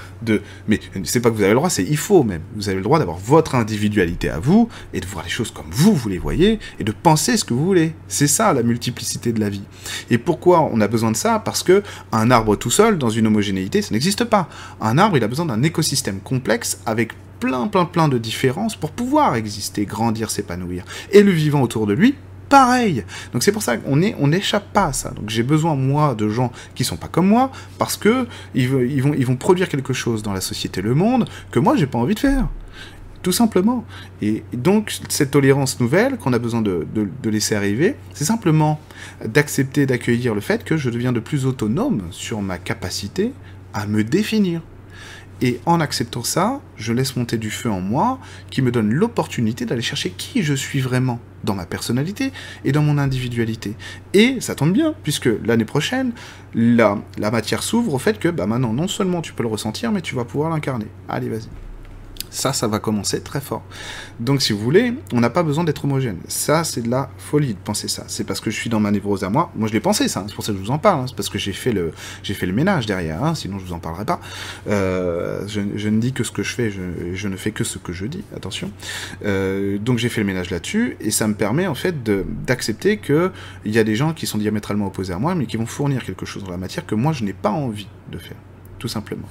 Mais 0.68 0.80
c'est 1.04 1.20
pas 1.20 1.30
que 1.30 1.34
vous 1.34 1.42
avez 1.42 1.52
le 1.52 1.56
droit, 1.56 1.70
c'est 1.70 1.84
il 1.84 1.96
faut 1.96 2.22
même. 2.22 2.42
Vous 2.54 2.68
avez 2.68 2.76
le 2.76 2.82
droit 2.82 2.98
d'avoir 2.98 3.18
votre 3.18 3.54
individualité 3.54 4.28
à 4.28 4.38
vous, 4.38 4.68
et 4.92 5.00
de 5.00 5.06
voir 5.06 5.24
les 5.24 5.30
choses 5.30 5.50
comme 5.50 5.70
vous, 5.70 5.94
vous 5.94 6.08
les 6.08 6.18
voyez, 6.18 6.58
et 6.78 6.84
de 6.84 6.92
penser 6.92 7.36
ce 7.36 7.44
que 7.44 7.54
vous 7.54 7.64
voulez. 7.64 7.94
C'est 8.08 8.26
ça 8.26 8.52
la 8.52 8.62
multiplicité 8.62 9.32
de 9.32 9.40
la 9.40 9.48
vie. 9.48 9.64
Et 10.10 10.18
pourquoi 10.18 10.68
on 10.72 10.80
a 10.80 10.88
besoin 10.88 11.10
de 11.10 11.16
ça? 11.16 11.38
Parce 11.38 11.62
que 11.62 11.82
un 12.12 12.30
arbre 12.30 12.56
tout 12.56 12.70
seul, 12.70 12.98
dans 12.98 13.10
une 13.10 13.26
homogénéité, 13.26 13.82
ça 13.82 13.92
n'existe 13.92 14.24
pas. 14.24 14.48
Un 14.80 14.98
arbre, 14.98 15.16
il 15.16 15.24
a 15.24 15.28
besoin 15.28 15.46
d'un 15.46 15.62
écosystème 15.62 16.20
complexe 16.20 16.80
avec 16.86 17.12
plein, 17.40 17.68
plein, 17.68 17.86
plein 17.86 18.08
de 18.08 18.18
différences 18.18 18.76
pour 18.76 18.90
pouvoir 18.90 19.34
exister, 19.34 19.86
grandir, 19.86 20.30
s'épanouir. 20.30 20.84
Et 21.10 21.22
le 21.22 21.32
vivant 21.32 21.62
autour 21.62 21.86
de 21.86 21.94
lui, 21.94 22.14
pareil. 22.50 23.04
Donc 23.32 23.42
c'est 23.42 23.52
pour 23.52 23.62
ça 23.62 23.78
qu'on 23.78 23.98
on 24.18 24.28
n'échappe 24.28 24.70
pas 24.74 24.86
à 24.86 24.92
ça. 24.92 25.10
Donc 25.10 25.30
j'ai 25.30 25.42
besoin 25.42 25.74
moi 25.74 26.14
de 26.14 26.28
gens 26.28 26.52
qui 26.74 26.84
sont 26.84 26.96
pas 26.96 27.08
comme 27.08 27.26
moi 27.26 27.50
parce 27.78 27.96
que 27.96 28.26
ils, 28.54 28.68
vont 28.68 29.36
produire 29.36 29.70
quelque 29.70 29.94
chose 29.94 30.22
dans 30.22 30.34
la 30.34 30.42
société, 30.42 30.82
le 30.82 30.94
monde 30.94 31.26
que 31.50 31.58
moi 31.58 31.76
j'ai 31.76 31.86
pas 31.86 31.98
envie 31.98 32.14
de 32.14 32.20
faire. 32.20 32.46
Tout 33.22 33.32
simplement. 33.32 33.84
Et 34.22 34.42
donc, 34.54 34.98
cette 35.10 35.32
tolérance 35.32 35.78
nouvelle 35.78 36.16
qu'on 36.16 36.32
a 36.32 36.38
besoin 36.38 36.62
de, 36.62 36.86
de 36.94 37.30
laisser 37.30 37.54
arriver, 37.54 37.96
c'est 38.14 38.24
simplement 38.24 38.80
d'accepter, 39.22 39.84
d'accueillir 39.84 40.34
le 40.34 40.40
fait 40.40 40.64
que 40.64 40.78
je 40.78 40.88
deviens 40.88 41.12
de 41.12 41.20
plus 41.20 41.44
autonome 41.44 42.04
sur 42.12 42.40
ma 42.40 42.56
capacité 42.56 43.32
à 43.74 43.86
me 43.86 44.04
définir. 44.04 44.62
Et 45.42 45.60
en 45.66 45.80
acceptant 45.80 46.22
ça, 46.22 46.60
je 46.76 46.92
laisse 46.92 47.16
monter 47.16 47.38
du 47.38 47.50
feu 47.50 47.70
en 47.70 47.80
moi 47.80 48.18
qui 48.50 48.60
me 48.62 48.70
donne 48.70 48.92
l'opportunité 48.92 49.64
d'aller 49.64 49.82
chercher 49.82 50.10
qui 50.10 50.42
je 50.42 50.54
suis 50.54 50.80
vraiment 50.80 51.18
dans 51.44 51.54
ma 51.54 51.64
personnalité 51.64 52.32
et 52.64 52.72
dans 52.72 52.82
mon 52.82 52.98
individualité. 52.98 53.74
Et 54.12 54.40
ça 54.40 54.54
tombe 54.54 54.72
bien, 54.72 54.94
puisque 55.02 55.30
l'année 55.44 55.64
prochaine, 55.64 56.12
la, 56.54 56.98
la 57.18 57.30
matière 57.30 57.62
s'ouvre 57.62 57.94
au 57.94 57.98
fait 57.98 58.18
que 58.18 58.28
bah 58.28 58.46
maintenant, 58.46 58.72
non 58.72 58.88
seulement 58.88 59.22
tu 59.22 59.32
peux 59.32 59.42
le 59.42 59.48
ressentir, 59.48 59.92
mais 59.92 60.02
tu 60.02 60.14
vas 60.14 60.24
pouvoir 60.24 60.50
l'incarner. 60.50 60.86
Allez, 61.08 61.28
vas-y. 61.28 61.48
Ça, 62.30 62.52
ça 62.52 62.68
va 62.68 62.78
commencer 62.78 63.20
très 63.20 63.40
fort. 63.40 63.62
Donc, 64.20 64.42
si 64.42 64.52
vous 64.52 64.60
voulez, 64.60 64.94
on 65.12 65.20
n'a 65.20 65.30
pas 65.30 65.42
besoin 65.42 65.64
d'être 65.64 65.84
homogène. 65.84 66.18
Ça, 66.28 66.64
c'est 66.64 66.82
de 66.82 66.88
la 66.88 67.10
folie 67.18 67.54
de 67.54 67.58
penser 67.58 67.88
ça. 67.88 68.04
C'est 68.06 68.24
parce 68.24 68.40
que 68.40 68.50
je 68.50 68.56
suis 68.56 68.70
dans 68.70 68.80
ma 68.80 68.90
névrose 68.90 69.24
à 69.24 69.30
moi. 69.30 69.50
Moi, 69.56 69.68
je 69.68 69.72
l'ai 69.72 69.80
pensé, 69.80 70.08
ça. 70.08 70.24
C'est 70.28 70.34
pour 70.34 70.44
ça 70.44 70.52
que 70.52 70.58
je 70.58 70.62
vous 70.62 70.70
en 70.70 70.78
parle. 70.78 71.00
Hein. 71.00 71.04
C'est 71.08 71.16
parce 71.16 71.28
que 71.28 71.38
j'ai 71.38 71.52
fait 71.52 71.72
le, 71.72 71.92
fait 72.22 72.46
le 72.46 72.52
ménage 72.52 72.86
derrière. 72.86 73.22
Hein. 73.24 73.34
Sinon, 73.34 73.58
je 73.58 73.64
vous 73.64 73.72
en 73.72 73.78
parlerai 73.78 74.04
pas. 74.04 74.20
Euh, 74.68 75.46
je, 75.46 75.88
ne 75.88 76.00
dis 76.00 76.12
que 76.12 76.24
ce 76.24 76.30
que 76.30 76.42
je 76.42 76.54
fais. 76.54 76.70
Je, 76.70 77.28
ne 77.28 77.36
fais 77.36 77.50
que 77.50 77.64
ce 77.64 77.78
que 77.78 77.92
je 77.92 78.06
dis. 78.06 78.24
Attention. 78.34 78.70
Euh, 79.24 79.78
donc, 79.78 79.98
j'ai 79.98 80.08
fait 80.08 80.20
le 80.20 80.26
ménage 80.26 80.50
là-dessus, 80.50 80.96
et 81.00 81.10
ça 81.10 81.26
me 81.26 81.34
permet 81.34 81.66
en 81.66 81.74
fait 81.74 82.02
d'accepter 82.46 82.98
que 82.98 83.32
il 83.64 83.74
y 83.74 83.78
a 83.78 83.84
des 83.84 83.96
gens 83.96 84.12
qui 84.12 84.26
sont 84.26 84.38
diamétralement 84.38 84.86
opposés 84.86 85.12
à 85.12 85.18
moi, 85.18 85.34
mais 85.34 85.46
qui 85.46 85.56
vont 85.56 85.66
fournir 85.66 86.04
quelque 86.04 86.26
chose 86.26 86.44
dans 86.44 86.50
la 86.50 86.56
matière 86.56 86.86
que 86.86 86.94
moi, 86.94 87.12
je 87.12 87.24
n'ai 87.24 87.32
pas 87.32 87.50
envie 87.50 87.88
de 88.10 88.18
faire 88.18 88.36
tout 88.80 88.88
simplement. 88.88 89.28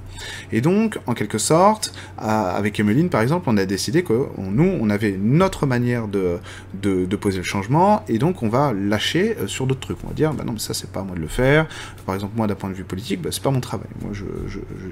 Et 0.54 0.62
donc, 0.62 0.98
en 1.08 1.14
quelque 1.14 1.38
sorte, 1.38 1.94
avec 2.18 2.80
Emeline, 2.80 3.10
par 3.10 3.22
exemple, 3.22 3.48
on 3.50 3.58
a 3.58 3.66
décidé 3.66 4.04
que 4.04 4.28
nous, 4.38 4.78
on 4.80 4.90
avait 4.90 5.18
notre 5.20 5.66
manière 5.66 6.08
de, 6.08 6.38
de, 6.74 7.16
poser 7.16 7.40
le 7.40 7.44
changement, 7.44 8.04
et 8.08 8.18
donc 8.18 8.44
on 8.44 8.48
va 8.48 8.72
lâcher 8.72 9.36
euh, 9.38 9.48
sur 9.48 9.68
d'autres 9.68 9.82
trucs. 9.82 9.98
On 10.06 10.08
va 10.08 10.14
dire, 10.14 10.34
bah 10.34 10.46
non, 10.46 10.54
mais 10.54 10.60
ça, 10.60 10.74
c'est 10.74 10.90
pas 10.90 11.02
à 11.02 11.04
moi 11.04 11.16
de 11.16 11.22
le 11.22 11.28
faire. 11.28 11.68
Par 12.06 12.16
exemple, 12.16 12.34
moi, 12.38 12.48
d'un 12.48 12.56
point 12.56 12.70
de 12.70 12.76
vue 12.76 12.86
politique, 12.86 13.22
bah, 13.22 13.30
c'est 13.34 13.44
pas 13.44 13.52
mon 13.52 13.60
travail. 13.60 13.90
Moi, 14.02 14.12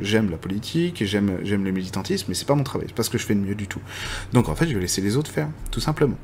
j'aime 0.02 0.30
la 0.30 0.38
politique, 0.38 1.06
j'aime 1.06 1.38
le 1.46 1.72
militantisme, 1.72 2.26
mais 2.28 2.34
c'est 2.34 2.48
pas 2.48 2.56
mon 2.56 2.64
travail. 2.64 2.88
C'est 2.90 2.96
pas 2.96 3.04
ce 3.04 3.10
que 3.10 3.18
je 3.18 3.26
fais 3.26 3.36
de 3.36 3.40
mieux 3.40 3.56
du 3.56 3.68
tout. 3.68 3.82
Donc, 4.34 4.50
en 4.50 4.56
fait, 4.56 4.68
je 4.68 4.74
vais 4.74 4.82
laisser 4.82 5.02
les 5.02 5.16
autres 5.16 5.32
faire, 5.32 5.48
tout 5.72 5.80
simplement. 5.80 6.18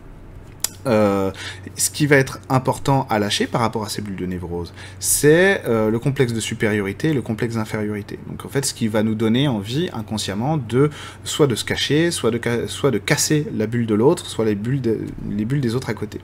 Euh, 0.86 1.32
ce 1.76 1.90
qui 1.90 2.06
va 2.06 2.18
être 2.18 2.40
important 2.50 3.08
à 3.10 3.20
lâcher 3.20 3.48
par 3.48 3.62
rapport 3.62 3.84
à 3.86 3.90
ces 3.90 4.02
bulles 4.02 4.16
de 4.16 4.26
névrose, 4.26 4.74
c'est 5.00 5.62
euh, 5.66 5.90
le 5.90 6.00
complexe 6.00 6.34
de 6.34 6.40
supériorité 6.40 7.10
et 7.10 7.14
le 7.14 7.22
complexe 7.22 7.56
d'infériorité. 7.56 8.20
Donc 8.28 8.46
en 8.46 8.50
fait, 8.50 8.66
ce 8.66 8.74
qui 8.74 8.88
va 8.88 9.04
nous 9.04 9.16
donner 9.16 9.48
envie 9.48 9.90
inconsciemment 9.94 10.58
de 10.58 10.90
soit 11.24 11.48
de 11.48 11.56
se 11.56 11.66
cacher, 11.66 12.12
soit 12.12 12.32
de, 12.32 12.98
casser 12.98 13.48
la 13.56 13.68
bulle 13.68 13.86
de 13.86 13.96
l'autre, 13.96 14.26
soit 14.26 14.46
les 14.46 14.56
bulles, 14.56 14.82
les 15.30 15.46
bulles 15.46 15.62
des 15.62 15.76
autres 15.76 15.90
à 15.90 15.94
côté. 15.94 16.20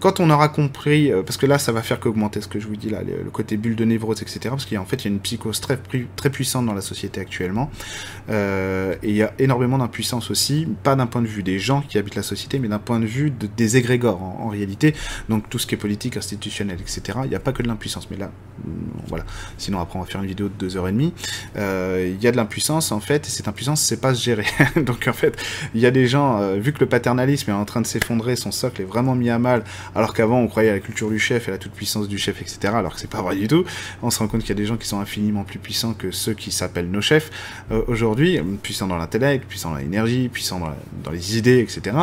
Quand 0.00 0.20
on 0.20 0.30
aura 0.30 0.48
compris, 0.48 1.12
euh, 1.12 1.22
parce 1.22 1.36
que 1.36 1.46
là, 1.46 1.58
ça 1.58 1.72
va 1.72 1.82
faire 1.82 2.00
qu'augmenter 2.00 2.40
ce 2.40 2.48
que 2.48 2.58
je 2.58 2.66
vous 2.66 2.76
dis 2.76 2.90
là, 2.90 3.02
le, 3.02 3.30
côté 3.30 3.56
bulle 3.56 3.76
de 3.76 3.84
névrose, 3.84 4.20
etc. 4.20 4.40
Parce 4.50 4.66
qu'en 4.66 4.84
fait, 4.84 5.04
il 5.04 5.04
y 5.04 5.08
a 5.08 5.14
une 5.14 5.20
psychose 5.20 5.60
très, 5.60 5.78
puissante 6.30 6.66
dans 6.66 6.74
la 6.74 6.80
société 6.80 7.20
actuellement. 7.20 7.70
et 8.28 8.96
il 9.02 9.16
y 9.16 9.22
a 9.22 9.32
énormément 9.38 9.78
d'impuissance 9.78 10.30
aussi, 10.30 10.66
pas 10.82 10.96
d'un 10.96 11.06
point 11.06 11.22
de 11.22 11.26
vue 11.26 11.42
des 11.42 11.58
gens 11.58 11.82
qui 11.82 11.98
habitent 11.98 12.14
la 12.14 12.22
société, 12.22 12.58
mais 12.58 12.68
d'un 12.68 12.78
point 12.78 13.00
de 13.00 13.06
vue 13.06 13.30
de, 13.30 13.46
des 13.46 13.76
égrégores 13.76 13.91
en, 14.00 14.48
réalité. 14.48 14.94
Donc 15.28 15.48
tout 15.48 15.58
ce 15.58 15.66
qui 15.66 15.74
est 15.74 15.78
politique, 15.78 16.16
institutionnel, 16.16 16.78
etc. 16.80 17.20
Il 17.24 17.30
n'y 17.30 17.36
a 17.36 17.40
pas 17.40 17.52
que 17.52 17.62
de 17.62 17.68
l'impuissance. 17.68 18.08
Mais 18.10 18.16
là, 18.16 18.30
mm, 18.64 18.70
voilà. 19.08 19.24
Sinon 19.58 19.80
après 19.80 19.98
on 19.98 20.02
va 20.02 20.08
faire 20.08 20.22
une 20.22 20.28
vidéo 20.28 20.48
de 20.48 20.54
deux 20.58 20.76
heures 20.76 20.88
et 20.88 20.92
demie. 20.92 21.12
Euh, 21.56 22.12
il 22.14 22.22
y 22.22 22.26
a 22.26 22.32
de 22.32 22.36
l'impuissance 22.36 22.92
en 22.92 23.00
fait, 23.00 23.26
et 23.26 23.30
cette 23.30 23.48
impuissance 23.48 23.80
c'est 23.80 24.00
pas 24.00 24.14
se 24.14 24.22
gérer. 24.22 24.46
Donc 24.76 25.06
en 25.08 25.12
fait, 25.12 25.36
il 25.74 25.80
y 25.80 25.86
a 25.86 25.90
des 25.90 26.06
gens, 26.06 26.40
euh, 26.40 26.56
vu 26.56 26.72
que 26.72 26.80
le 26.80 26.86
paternalisme 26.86 27.50
est 27.50 27.54
en 27.54 27.64
train 27.64 27.80
de 27.80 27.86
s'effondrer, 27.86 28.36
son 28.36 28.52
socle 28.52 28.82
est 28.82 28.86
vraiment 28.86 29.14
mis 29.14 29.30
à 29.30 29.38
mal, 29.38 29.64
alors 29.94 30.14
qu'avant 30.14 30.38
on 30.38 30.48
croyait 30.48 30.70
à 30.70 30.74
la 30.74 30.80
culture 30.80 31.10
du 31.10 31.18
chef 31.18 31.48
et 31.48 31.50
à 31.50 31.54
la 31.54 31.58
toute 31.58 31.72
puissance 31.72 32.08
du 32.08 32.18
chef, 32.18 32.40
etc. 32.40 32.74
Alors 32.74 32.94
que 32.94 33.00
c'est 33.00 33.10
pas 33.10 33.22
vrai 33.22 33.36
du 33.36 33.48
tout. 33.48 33.64
On 34.02 34.10
se 34.10 34.18
rend 34.18 34.28
compte 34.28 34.40
qu'il 34.40 34.50
y 34.50 34.52
a 34.52 34.56
des 34.56 34.66
gens 34.66 34.76
qui 34.76 34.88
sont 34.88 35.00
infiniment 35.00 35.44
plus 35.44 35.58
puissants 35.58 35.94
que 35.94 36.10
ceux 36.10 36.34
qui 36.34 36.50
s'appellent 36.50 36.90
nos 36.90 37.00
chefs 37.00 37.30
euh, 37.70 37.82
aujourd'hui, 37.86 38.40
puissants 38.62 38.86
dans 38.86 38.96
l'intellect, 38.96 39.46
puissants 39.46 39.70
dans 39.70 39.76
l'énergie, 39.76 40.28
puissants 40.28 40.60
dans, 40.60 41.10
les 41.10 41.36
idées, 41.36 41.58
etc. 41.58 41.96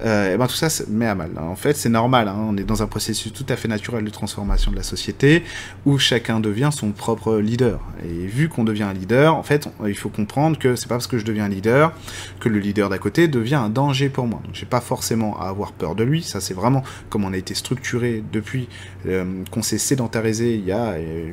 et 0.00 0.36
ben 0.36 0.46
tout 0.46 0.54
ça 0.54 0.68
met 0.88 1.06
à 1.06 1.14
mal 1.14 1.30
en 1.36 1.56
fait, 1.56 1.76
c'est 1.76 1.88
normal. 1.88 2.28
Hein. 2.28 2.36
on 2.38 2.56
est 2.56 2.64
dans 2.64 2.82
un 2.82 2.86
processus 2.86 3.32
tout 3.32 3.46
à 3.48 3.56
fait 3.56 3.68
naturel 3.68 4.04
de 4.04 4.10
transformation 4.10 4.70
de 4.70 4.76
la 4.76 4.82
société 4.82 5.42
où 5.84 5.98
chacun 5.98 6.40
devient 6.40 6.70
son 6.72 6.92
propre 6.92 7.36
leader. 7.36 7.80
Et 8.04 8.26
vu 8.26 8.48
qu'on 8.48 8.64
devient 8.64 8.84
un 8.84 8.92
leader, 8.92 9.34
en 9.34 9.42
fait, 9.42 9.68
il 9.86 9.96
faut 9.96 10.08
comprendre 10.08 10.58
que 10.58 10.76
c'est 10.76 10.88
pas 10.88 10.96
parce 10.96 11.06
que 11.06 11.18
je 11.18 11.24
deviens 11.24 11.44
un 11.44 11.48
leader 11.48 11.92
que 12.40 12.48
le 12.48 12.58
leader 12.58 12.88
d'à 12.88 12.98
côté 12.98 13.28
devient 13.28 13.54
un 13.56 13.68
danger 13.68 14.08
pour 14.08 14.26
moi. 14.26 14.40
Donc, 14.44 14.54
j'ai 14.54 14.66
pas 14.66 14.80
forcément 14.80 15.38
à 15.40 15.48
avoir 15.48 15.72
peur 15.72 15.94
de 15.94 16.04
lui. 16.04 16.22
Ça, 16.22 16.40
c'est 16.40 16.54
vraiment 16.54 16.82
comme 17.10 17.24
on 17.24 17.32
a 17.32 17.36
été 17.36 17.54
structuré 17.54 18.22
depuis 18.32 18.68
euh, 19.06 19.42
qu'on 19.50 19.62
s'est 19.62 19.78
sédentarisé 19.78 20.54
il 20.54 20.64
y 20.64 20.72
a 20.72 20.92
euh, 20.92 21.32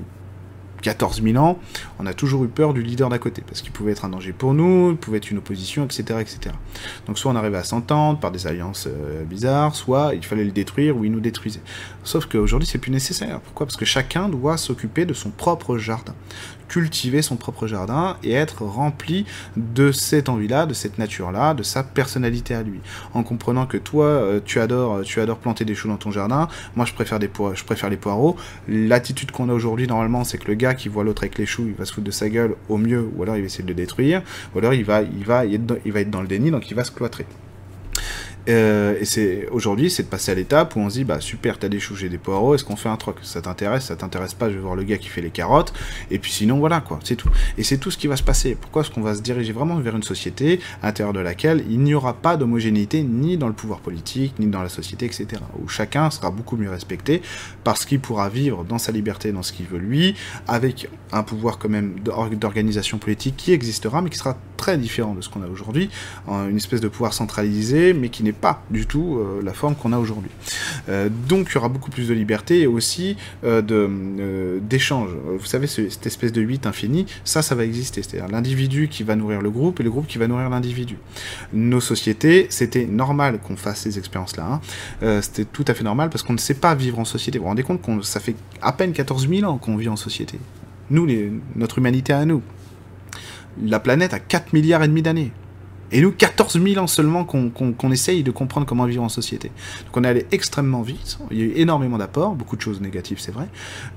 14 0.82 1.22
000 1.24 1.38
ans, 1.38 1.60
on 2.00 2.06
a 2.06 2.14
toujours 2.14 2.44
eu 2.44 2.48
peur 2.48 2.74
du 2.74 2.82
leader 2.82 3.10
d'à 3.10 3.20
côté, 3.20 3.42
parce 3.46 3.62
qu'il 3.62 3.72
pouvait 3.72 3.92
être 3.92 4.06
un 4.06 4.10
danger 4.10 4.34
pour 4.34 4.54
nous, 4.54 4.92
il 4.92 4.98
pouvait 4.98 5.18
être 5.18 5.32
une 5.32 5.38
opposition, 5.38 5.86
etc. 5.86 6.20
etc. 6.20 6.56
Donc 7.08 7.18
soit 7.18 7.32
on 7.32 7.36
arrivait 7.36 7.58
à 7.58 7.64
s'entendre 7.64 8.20
par 8.20 8.32
des 8.32 8.48
alliances 8.48 8.88
euh, 8.88 9.24
bizarres, 9.24 9.76
soit 9.76 10.14
il 10.16 10.24
fallait 10.24 10.44
le 10.44 10.52
détruire 10.52 10.98
ou 10.98 11.06
il 11.06 11.12
nous 11.12 11.20
détruisait. 11.20 11.62
Sauf 12.04 12.26
qu'aujourd'hui 12.26 12.68
c'est 12.68 12.80
plus 12.80 12.92
nécessaire. 12.92 13.40
Pourquoi? 13.42 13.66
Parce 13.66 13.78
que 13.78 13.86
chacun 13.86 14.30
doit 14.30 14.58
s'occuper 14.58 15.06
de 15.06 15.14
son 15.14 15.30
propre 15.30 15.78
jardin 15.78 16.16
cultiver 16.72 17.22
son 17.22 17.36
propre 17.36 17.68
jardin 17.68 18.16
et 18.24 18.32
être 18.32 18.64
rempli 18.64 19.26
de 19.58 19.92
cette 19.92 20.30
envie-là, 20.30 20.66
de 20.66 20.74
cette 20.74 20.98
nature-là, 20.98 21.54
de 21.54 21.64
sa 21.64 21.84
personnalité 21.84 22.56
à 22.56 22.64
lui. 22.64 22.80
En 23.14 23.24
comprenant 23.24 23.66
que 23.66 23.76
toi, 23.76 24.06
euh, 24.06 24.40
tu 24.44 24.58
adores, 24.62 25.02
tu 25.02 25.20
adores 25.20 25.40
planter 25.40 25.66
des 25.66 25.76
choux 25.76 25.90
dans 25.90 25.98
ton 25.98 26.12
jardin, 26.12 26.48
moi 26.78 26.86
je 26.86 26.94
préfère, 26.94 27.20
des 27.20 27.30
je 27.54 27.64
préfère 27.66 27.90
les 27.90 27.98
poireaux. 27.98 28.38
L'attitude 28.70 29.32
qu'on 29.32 29.50
a 29.50 29.54
aujourd'hui, 29.54 29.86
normalement, 29.86 30.24
c'est 30.24 30.38
que 30.38 30.48
le 30.48 30.54
gars 30.54 30.74
qui 30.74 30.88
voit 30.88 31.04
l'autre 31.04 31.24
avec 31.24 31.38
les 31.38 31.46
choux, 31.46 31.66
il 31.68 31.74
va 31.74 31.84
se 31.84 31.92
foutre 31.92 32.08
de 32.08 32.12
sa 32.12 32.30
gueule 32.30 32.56
au 32.70 32.78
mieux, 32.78 33.06
ou 33.16 33.24
alors 33.24 33.36
il 33.36 33.42
va 33.42 33.48
essayer 33.48 33.66
de 33.66 33.70
le 33.70 33.76
détruire, 33.76 34.22
ou 34.56 34.60
alors 34.60 34.74
il 34.74 34.86
va, 34.86 35.02
il 35.02 35.26
va, 35.26 35.46
il 35.46 35.92
va 35.92 36.00
être 36.00 36.10
dans 36.10 36.22
le 36.22 36.28
déni, 36.28 36.52
donc 36.52 36.72
il 36.72 36.76
va 36.76 36.86
se 36.86 36.92
cloîtrer. 36.92 37.26
Euh, 38.50 38.96
et 39.00 39.06
c'est 39.06 39.48
aujourd'hui, 39.52 39.90
c'est 39.90 40.04
de 40.04 40.08
passer 40.08 40.32
à 40.32 40.36
l'étape 40.36 40.76
où 40.76 40.80
on 40.80 40.90
se 40.90 40.96
dit, 40.96 41.04
bah 41.04 41.20
super, 41.20 41.60
t'as 41.60 41.70
des 41.70 41.80
choux, 41.80 41.96
j'ai 41.96 42.10
des 42.10 42.18
poireaux, 42.18 42.56
est-ce 42.56 42.64
qu'on 42.64 42.76
fait 42.76 42.90
un 42.90 42.98
troc? 42.98 43.18
Ça 43.22 43.42
t'intéresse, 43.42 43.86
ça 43.86 43.96
t'intéresse 43.96 44.34
pas, 44.34 44.50
je 44.50 44.56
vais 44.56 44.62
voir 44.62 44.76
le 44.76 44.84
gars 44.84 44.98
qui 44.98 45.10
fait 45.10 45.22
les 45.22 45.30
carottes, 45.30 45.74
et 46.10 46.20
puis 46.20 46.32
sinon 46.32 46.58
voilà 46.58 46.82
quoi, 46.82 47.00
c'est 47.04 47.16
tout. 47.16 47.30
Et 47.58 47.64
c'est 47.64 47.78
tout 47.78 47.92
ce 47.92 47.98
qui 47.98 48.08
va 48.08 48.16
se 48.16 48.24
passer. 48.24 48.58
Pourquoi 48.60 48.82
est-ce 48.82 48.92
qu'on 48.92 49.02
va 49.02 49.16
se 49.16 49.22
diriger 49.22 49.54
vraiment 49.54 49.76
vers 49.76 49.96
une 49.96 50.04
société 50.04 50.60
à 50.82 50.88
l'intérieur 50.88 51.14
de 51.14 51.20
laquelle 51.20 51.64
il 51.70 51.80
n'y 51.82 51.94
aura 51.94 52.14
pas 52.14 52.38
d'homogénéité 52.38 53.04
ni 53.04 53.38
dans 53.38 53.48
le 53.48 53.54
pouvoir 53.54 53.80
politique, 53.80 54.34
ni 54.40 54.48
dans 54.48 54.64
la 54.64 54.70
société, 54.70 55.06
etc. 55.06 55.28
Où 55.62 55.68
chacun 55.68 56.10
sera 56.10 56.32
beaucoup 56.32 56.58
mieux 56.58 56.70
respecté 56.70 57.22
parce 57.64 57.86
qu'il 57.86 58.00
pourra 58.00 58.30
vivre 58.30 58.64
dans 58.64 58.78
sa 58.78 58.92
liberté, 58.92 59.32
dans 59.32 59.44
ce 59.44 59.54
qu'il 59.54 59.68
veut 59.68 59.80
lui, 59.80 60.16
avec 60.48 60.90
un 61.12 61.24
pouvoir 61.24 61.60
quand 61.60 61.70
même 61.70 61.96
d'organisation 62.00 62.98
politique 62.98 63.36
qui 63.38 63.54
existera, 63.54 64.02
mais 64.02 64.10
qui 64.10 64.18
sera 64.18 64.38
très 64.58 64.78
différent 64.78 65.14
de 65.14 65.22
ce 65.22 65.30
qu'on 65.30 65.42
a 65.42 65.48
aujourd'hui, 65.48 65.90
une 66.28 66.58
espèce 66.58 66.82
de 66.82 66.88
pouvoir 66.88 67.14
centralisé, 67.14 67.94
mais 67.94 68.10
qui 68.10 68.24
n'est 68.24 68.31
pas 68.34 68.64
du 68.70 68.86
tout 68.86 69.18
euh, 69.18 69.42
la 69.44 69.54
forme 69.54 69.76
qu'on 69.76 69.94
a 69.94 69.98
aujourd'hui. 69.98 70.32
Euh, 70.90 71.10
donc 71.10 71.48
il 71.50 71.56
y 71.56 71.58
aura 71.58 71.70
beaucoup 71.70 71.90
plus 71.92 72.08
de 72.08 72.14
liberté 72.14 72.62
et 72.62 72.68
aussi 72.68 73.18
euh, 73.44 73.62
de 73.62 74.60
d'échange. 74.62 75.10
Vous 75.40 75.46
savez, 75.46 75.68
cette 75.68 76.06
espèce 76.06 76.32
de 76.32 76.42
8 76.42 76.66
infini, 76.66 77.06
ça, 77.24 77.42
ça 77.42 77.56
va 77.56 77.66
exister. 77.66 78.02
C'est-à-dire 78.04 78.30
l'individu 78.30 78.88
qui 78.88 79.04
va 79.04 79.16
nourrir 79.16 79.42
le 79.42 79.50
groupe 79.50 79.80
et 79.80 79.84
le 79.84 79.90
groupe 79.90 80.08
qui 80.08 80.18
va 80.18 80.28
nourrir 80.28 80.50
l'individu. 80.50 80.98
Nos 81.54 81.82
sociétés, 81.82 82.48
c'était 82.50 82.86
normal 82.86 83.40
qu'on 83.40 83.56
fasse 83.56 83.82
ces 83.82 83.98
expériences-là. 83.98 84.62
Hein. 85.02 85.22
c'était 85.22 85.46
tout 85.46 85.66
à 85.68 85.74
fait 85.74 85.84
normal 85.84 86.10
parce 86.10 86.24
qu'on 86.24 86.34
ne 86.34 86.38
sait 86.38 86.54
pas 86.56 86.76
vivre 86.76 87.00
en 87.00 87.06
société. 87.06 87.38
Vous 87.38 87.44
vous 87.44 87.50
rendez 87.50 87.64
compte 87.64 87.82
que 87.82 88.02
ça 88.02 88.20
fait 88.20 88.36
à 88.62 88.72
peine 88.72 88.94
14 88.94 89.28
000 89.28 89.50
ans 89.50 89.58
qu'on 89.58 89.78
vit 89.78 89.90
en 89.90 89.96
société. 89.96 90.40
Nous, 90.90 91.08
notre 91.56 91.78
humanité 91.78 92.14
à 92.14 92.26
nous. 92.26 92.42
La 93.64 93.80
planète 93.80 94.14
a 94.14 94.20
4 94.20 94.54
milliards 94.54 94.84
et 94.84 94.88
demi 94.88 95.02
d'années. 95.02 95.32
Et 95.92 96.02
nous, 96.02 96.12
14 96.12 96.62
000 96.62 96.82
ans 96.82 96.88
seulement 96.88 97.26
qu'on 97.26 97.92
essaye 97.92 98.24
de 98.24 98.32
comprendre 98.32 98.66
comment 98.66 98.86
vivre 98.86 99.04
en 99.04 99.10
société. 99.10 99.52
Donc 99.86 99.98
on 99.98 100.04
est 100.04 100.08
allé 100.08 100.26
extrêmement 100.32 100.82
vite, 100.82 101.18
il 101.32 101.38
y 101.38 101.42
a 101.42 101.46
eu 101.46 101.54
énormément 101.56 101.98
d'apports, 101.98 102.36
beaucoup 102.36 102.56
de 102.56 102.62
choses 102.62 102.82
négatives 102.82 103.20
c'est 103.20 103.32
vrai, 103.32 103.48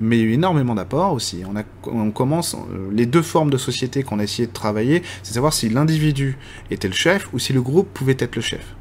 mais 0.00 0.18
il 0.18 0.20
y 0.20 0.24
a 0.24 0.26
eu 0.28 0.33
énormément 0.33 0.74
d'apports 0.74 1.12
aussi. 1.12 1.42
On, 1.48 1.57
a, 1.57 1.62
on 1.87 2.11
commence, 2.11 2.54
euh, 2.54 2.88
les 2.92 3.07
deux 3.07 3.22
formes 3.22 3.50
de 3.50 3.59
société 3.59 4.02
qu'on 4.02 4.18
a 4.18 4.24
essayé 4.24 4.46
de 4.46 4.52
travailler, 4.52 5.02
c'est 5.22 5.35
savoir 5.35 5.52
si 5.52 5.68
l'individu 5.68 6.37
était 6.70 6.88
le 6.88 6.94
chef 6.94 7.28
ou 7.33 7.38
si 7.38 7.52
le 7.52 7.62
groupe 7.62 7.88
pouvait 7.92 8.16
être 8.18 8.37
le 8.37 8.42
chef. 8.42 8.74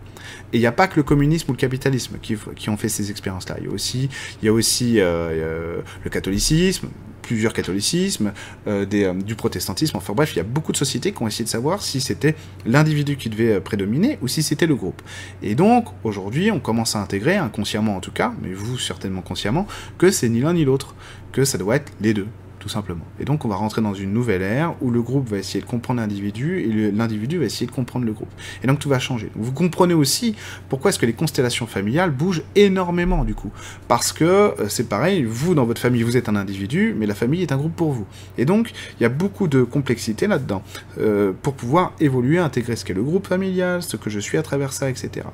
Et 0.51 0.57
il 0.57 0.59
n'y 0.59 0.67
a 0.67 0.71
pas 0.71 0.87
que 0.87 0.97
le 0.97 1.03
communisme 1.03 1.49
ou 1.49 1.53
le 1.53 1.57
capitalisme 1.57 2.17
qui, 2.21 2.35
qui 2.55 2.69
ont 2.69 2.77
fait 2.77 2.89
ces 2.89 3.09
expériences-là. 3.09 3.55
Il 3.59 3.65
y 3.65 3.67
a 3.67 3.71
aussi, 3.71 4.09
y 4.43 4.47
a 4.47 4.53
aussi 4.53 4.99
euh, 4.99 5.03
euh, 5.03 5.81
le 6.03 6.09
catholicisme, 6.09 6.89
plusieurs 7.23 7.53
catholicismes, 7.53 8.33
euh, 8.67 8.85
euh, 8.93 9.13
du 9.13 9.33
protestantisme. 9.33 9.97
Enfin 9.97 10.13
bref, 10.13 10.33
il 10.33 10.37
y 10.37 10.39
a 10.39 10.43
beaucoup 10.43 10.71
de 10.71 10.77
sociétés 10.77 11.11
qui 11.11 11.23
ont 11.23 11.27
essayé 11.27 11.45
de 11.45 11.49
savoir 11.49 11.81
si 11.81 11.99
c'était 12.01 12.35
l'individu 12.67 13.17
qui 13.17 13.29
devait 13.29 13.53
euh, 13.53 13.59
prédominer 13.59 14.19
ou 14.21 14.27
si 14.27 14.43
c'était 14.43 14.67
le 14.67 14.75
groupe. 14.75 15.01
Et 15.41 15.55
donc, 15.55 15.87
aujourd'hui, 16.03 16.51
on 16.51 16.59
commence 16.59 16.95
à 16.95 16.99
intégrer, 16.99 17.37
inconsciemment 17.37 17.95
en 17.95 18.01
tout 18.01 18.11
cas, 18.11 18.33
mais 18.41 18.53
vous 18.53 18.77
certainement 18.77 19.21
consciemment, 19.21 19.65
que 19.97 20.11
c'est 20.11 20.29
ni 20.29 20.41
l'un 20.41 20.53
ni 20.53 20.65
l'autre, 20.65 20.93
que 21.31 21.45
ça 21.45 21.57
doit 21.57 21.77
être 21.77 21.91
les 22.01 22.13
deux 22.13 22.27
tout 22.63 22.69
simplement. 22.69 23.03
Et 23.19 23.25
donc 23.25 23.43
on 23.43 23.49
va 23.49 23.57
rentrer 23.57 23.81
dans 23.81 23.93
une 23.93 24.13
nouvelle 24.13 24.41
ère 24.41 24.73
où 24.79 24.89
le 24.89 25.01
groupe 25.01 25.27
va 25.27 25.37
essayer 25.37 25.59
de 25.59 25.65
comprendre 25.65 25.99
l'individu 25.99 26.61
et 26.61 26.91
l'individu 26.93 27.37
va 27.37 27.43
essayer 27.43 27.67
de 27.67 27.73
comprendre 27.73 28.05
le 28.05 28.13
groupe. 28.13 28.29
Et 28.63 28.67
donc 28.67 28.79
tout 28.79 28.87
va 28.87 28.99
changer. 28.99 29.29
Vous 29.35 29.51
comprenez 29.51 29.93
aussi 29.93 30.33
pourquoi 30.69 30.89
est-ce 30.89 30.97
que 30.97 31.05
les 31.05 31.11
constellations 31.11 31.67
familiales 31.67 32.11
bougent 32.11 32.43
énormément 32.55 33.25
du 33.25 33.35
coup. 33.35 33.51
Parce 33.89 34.13
que 34.13 34.23
euh, 34.23 34.69
c'est 34.69 34.87
pareil, 34.87 35.25
vous 35.25 35.55
dans 35.55 35.65
votre 35.65 35.81
famille 35.81 36.03
vous 36.03 36.15
êtes 36.15 36.29
un 36.29 36.37
individu, 36.37 36.95
mais 36.97 37.05
la 37.05 37.15
famille 37.15 37.41
est 37.41 37.51
un 37.51 37.57
groupe 37.57 37.75
pour 37.75 37.91
vous. 37.91 38.05
Et 38.37 38.45
donc 38.45 38.71
il 38.97 39.03
y 39.03 39.05
a 39.05 39.09
beaucoup 39.09 39.49
de 39.49 39.63
complexité 39.63 40.27
là-dedans 40.27 40.63
euh, 40.99 41.33
pour 41.41 41.55
pouvoir 41.55 41.91
évoluer, 41.99 42.37
intégrer 42.37 42.77
ce 42.77 42.85
qu'est 42.85 42.93
le 42.93 43.03
groupe 43.03 43.27
familial, 43.27 43.83
ce 43.83 43.97
que 43.97 44.09
je 44.09 44.19
suis 44.19 44.37
à 44.37 44.41
travers 44.41 44.71
ça, 44.71 44.89
etc. 44.89 45.27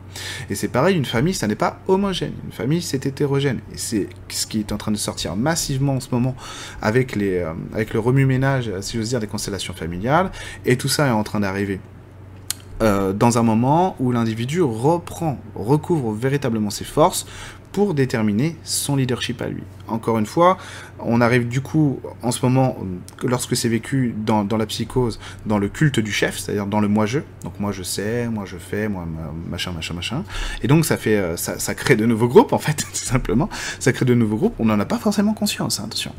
Et 0.50 0.56
c'est 0.56 0.70
pareil, 0.70 0.98
une 0.98 1.06
famille 1.06 1.36
ça 1.36 1.46
n'est 1.46 1.54
pas 1.54 1.80
homogène, 1.88 2.34
une 2.46 2.54
famille 2.54 2.82
c'est 2.82 3.06
hétérogène. 3.06 3.60
Et 3.72 3.78
c'est 3.78 4.10
ce 4.30 4.48
qui 4.48 4.62
est 4.62 4.72
en 4.72 4.78
train 4.78 4.92
de 4.92 4.98
sortir 4.98 5.36
massivement 5.36 5.94
en 5.94 6.00
ce 6.00 6.08
moment 6.12 6.36
avec 6.82 7.16
euh, 7.22 7.54
avec 7.74 7.94
le 7.94 8.00
remue-ménage, 8.00 8.72
si 8.82 8.98
j'ose 8.98 9.10
dire, 9.10 9.20
des 9.20 9.28
constellations 9.28 9.74
familiales, 9.74 10.32
et 10.66 10.78
tout 10.78 10.88
ça 10.88 11.08
est 11.08 11.12
en 11.12 11.24
train 11.24 11.40
d'arriver. 11.40 11.80
Euh, 12.82 13.12
dans 13.12 13.38
un 13.38 13.44
moment 13.44 13.96
où 14.00 14.12
l'individu 14.12 14.62
reprend, 14.62 15.38
recouvre 15.54 16.14
véritablement 16.14 16.70
ses 16.70 16.86
forces 16.86 17.26
pour 17.74 17.94
déterminer 17.94 18.56
son 18.64 18.96
leadership 18.96 19.42
à 19.42 19.48
lui. 19.48 19.64
Encore 19.90 20.18
une 20.18 20.26
fois, 20.26 20.58
on 21.00 21.22
arrive 21.22 21.48
du 21.48 21.62
coup, 21.62 22.00
en 22.22 22.32
ce 22.32 22.46
moment, 22.46 22.78
lorsque 23.24 23.56
c'est 23.56 23.70
vécu 23.70 24.14
dans, 24.18 24.46
la 24.58 24.66
psychose, 24.66 25.20
dans 25.46 25.58
le 25.58 25.70
culte 25.70 26.00
du 26.00 26.12
chef, 26.12 26.38
c'est-à-dire 26.38 26.66
dans 26.66 26.80
le 26.80 26.88
moi-je. 26.88 27.20
Donc 27.44 27.60
moi 27.60 27.72
je 27.72 27.84
sais, 27.84 28.28
moi 28.28 28.46
je 28.46 28.58
fais, 28.58 28.90
moi 28.90 29.06
machin, 29.50 29.72
machin, 29.72 29.94
machin. 29.94 30.24
Et 30.62 30.68
donc 30.68 30.86
ça 30.86 30.98
fait, 30.98 31.18
euh, 31.18 31.38
ça, 31.38 31.76
crée 31.76 31.96
de 31.96 32.06
nouveaux 32.06 32.28
groupes 32.28 32.54
en 32.54 32.58
fait, 32.58 32.74
tout 32.94 32.94
simplement. 32.94 33.50
Ça 33.80 33.94
crée 33.94 34.06
de 34.06 34.14
nouveaux 34.14 34.38
groupes. 34.38 34.56
On 34.60 34.66
n'en 34.66 34.80
a 34.80 34.86
pas 34.86 34.98
forcément 34.98 35.34
conscience, 35.34 35.80
hein, 35.80 35.86
attention. 35.86 36.14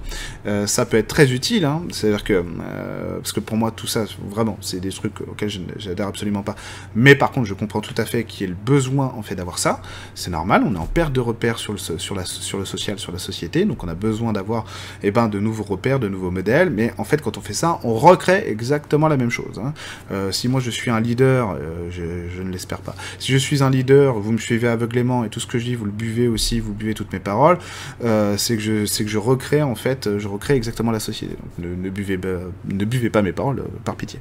Euh, 0.47 0.67
ça 0.67 0.87
peut 0.87 0.97
être 0.97 1.09
très 1.09 1.33
utile, 1.33 1.65
hein. 1.65 1.83
c'est-à-dire 1.91 2.25
que, 2.25 2.33
euh, 2.33 3.19
parce 3.19 3.33
que 3.33 3.41
pour 3.41 3.57
moi 3.57 3.71
tout 3.71 3.87
ça, 3.87 4.05
vraiment, 4.29 4.57
c'est 4.61 4.81
des 4.81 4.91
trucs 4.91 5.21
auxquels 5.21 5.51
j'adhère 5.77 6.07
absolument 6.07 6.43
pas. 6.43 6.55
Mais 6.95 7.15
par 7.15 7.31
contre, 7.31 7.47
je 7.47 7.55
comprends 7.55 7.81
tout 7.81 7.95
à 7.97 8.05
fait 8.05 8.25
qu'il 8.25 8.43
y 8.43 8.45
ait 8.45 8.49
le 8.49 8.59
besoin 8.65 9.13
en 9.17 9.23
fait 9.23 9.35
d'avoir 9.35 9.59
ça. 9.59 9.83
C'est 10.15 10.31
normal, 10.31 10.63
on 10.67 10.75
est 10.75 10.79
en 10.79 10.87
perte 10.87 11.13
de 11.13 11.21
repères 11.21 11.59
sur 11.59 11.73
le, 11.73 11.79
social, 11.79 12.99
sur 12.99 13.13
la 13.13 13.19
société, 13.19 13.60
donc 13.65 13.85
on 13.85 13.89
a 13.89 13.95
besoin 13.95 14.33
d'avoir 14.33 14.65
eh 15.03 15.11
ben, 15.11 15.29
de 15.29 15.39
nouveaux 15.39 15.63
repères, 15.63 15.99
de 15.99 16.09
nouveaux 16.09 16.31
modèles, 16.31 16.71
mais 16.71 16.93
en 16.99 17.05
fait 17.05 17.23
quand 17.23 17.39
on 17.39 17.41
fait 17.41 17.55
ça, 17.55 17.81
on 17.85 17.95
recrée 17.95 18.45
exactement 18.47 19.09
la 19.09 19.17
même 19.17 19.31
chose. 19.31 19.61
Hein. 19.63 19.73
Euh, 20.11 20.33
si 20.33 20.49
moi 20.49 20.61
je 20.61 20.71
suis 20.71 20.91
un 20.91 21.01
leader, 21.01 21.51
euh, 21.51 21.91
je, 21.91 22.43
ne 22.43 22.51
l'espère 22.51 22.81
pas, 22.81 22.95
si 23.19 23.33
je 23.33 23.39
suis 23.39 23.63
un 23.63 23.71
leader, 23.71 24.19
vous 24.19 24.33
me 24.33 24.39
suivez 24.39 24.69
aveuglément 24.69 25.25
et 25.25 25.29
tout 25.29 25.41
ce 25.41 25.47
que 25.47 25.59
je 25.59 25.65
dis, 25.65 25.75
vous 25.75 25.85
le 25.85 25.91
buvez 25.91 26.29
aussi, 26.29 26.61
vous 26.61 26.73
buvez 26.73 26.95
toutes 26.95 27.13
mes 27.13 27.21
paroles, 27.21 27.59
euh, 28.05 28.37
c'est 28.37 28.57
que, 28.57 28.63
je, 28.63 29.03
que 29.05 29.19
recrée 29.19 29.63
en 29.63 29.75
fait, 29.75 30.19
je 30.19 30.29
recrée 30.29 30.55
exactement 30.55 30.93
la 30.93 31.01
société. 31.01 31.37
Ne 31.59 31.91
buvez 31.91 33.11
pas 33.11 33.23
mes 33.23 33.33
paroles, 33.33 33.65
par 33.85 33.97
pitié. 33.97 34.21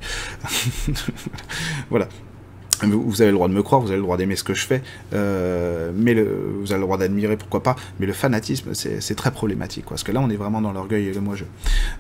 voilà. 1.89 2.08
Vous 2.84 3.22
avez 3.22 3.32
le 3.32 3.36
droit 3.36 3.48
de 3.48 3.54
me 3.54 3.63
croire, 3.63 3.82
vous 3.82 3.89
avez 3.89 3.98
le 3.98 4.04
droit 4.04 4.18
d'aimer 4.18 4.36
ce 4.36 4.44
que 4.44 4.54
je 4.54 4.65
fais, 4.65 4.82
euh, 5.13 5.92
mais 5.96 6.13
vous 6.13 6.72
avez 6.72 6.80
le 6.80 6.86
droit 6.86 6.98
d'admirer, 6.98 7.38
pourquoi 7.38 7.63
pas. 7.63 7.76
Mais 8.00 8.06
le 8.06 8.13
fanatisme, 8.13 8.74
c'est 8.74 9.15
très 9.15 9.32
problématique, 9.32 9.86
parce 9.89 10.04
que 10.04 10.12
là, 10.12 10.22
on 10.22 10.30
est 10.30 10.38
vraiment 10.38 10.62
dans 10.62 10.72
l'orgueil 10.72 11.08
et 11.08 11.13
le 11.13 11.22
moi-je. 11.22 11.46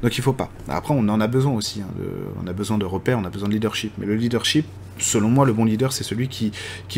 Donc 0.03 0.17
il 0.17 0.21
faut 0.21 0.33
pas. 0.33 0.49
Après, 0.67 0.93
on 0.97 1.07
en 1.09 1.19
a 1.19 1.27
besoin 1.27 1.53
aussi. 1.53 1.81
Hein, 1.81 2.03
on 2.43 2.47
a 2.47 2.53
besoin 2.53 2.77
de 2.77 2.85
repères, 2.85 3.19
on 3.19 3.25
a 3.25 3.29
besoin 3.29 3.49
de 3.49 3.53
leadership. 3.53 3.93
Mais 3.97 4.05
le 4.05 4.15
leadership, 4.15 4.65
selon 4.99 5.29
moi, 5.29 5.45
le 5.45 5.53
bon 5.53 5.65
leader, 5.65 5.91
c'est 5.91 6.03
celui 6.03 6.27
qui, 6.27 6.51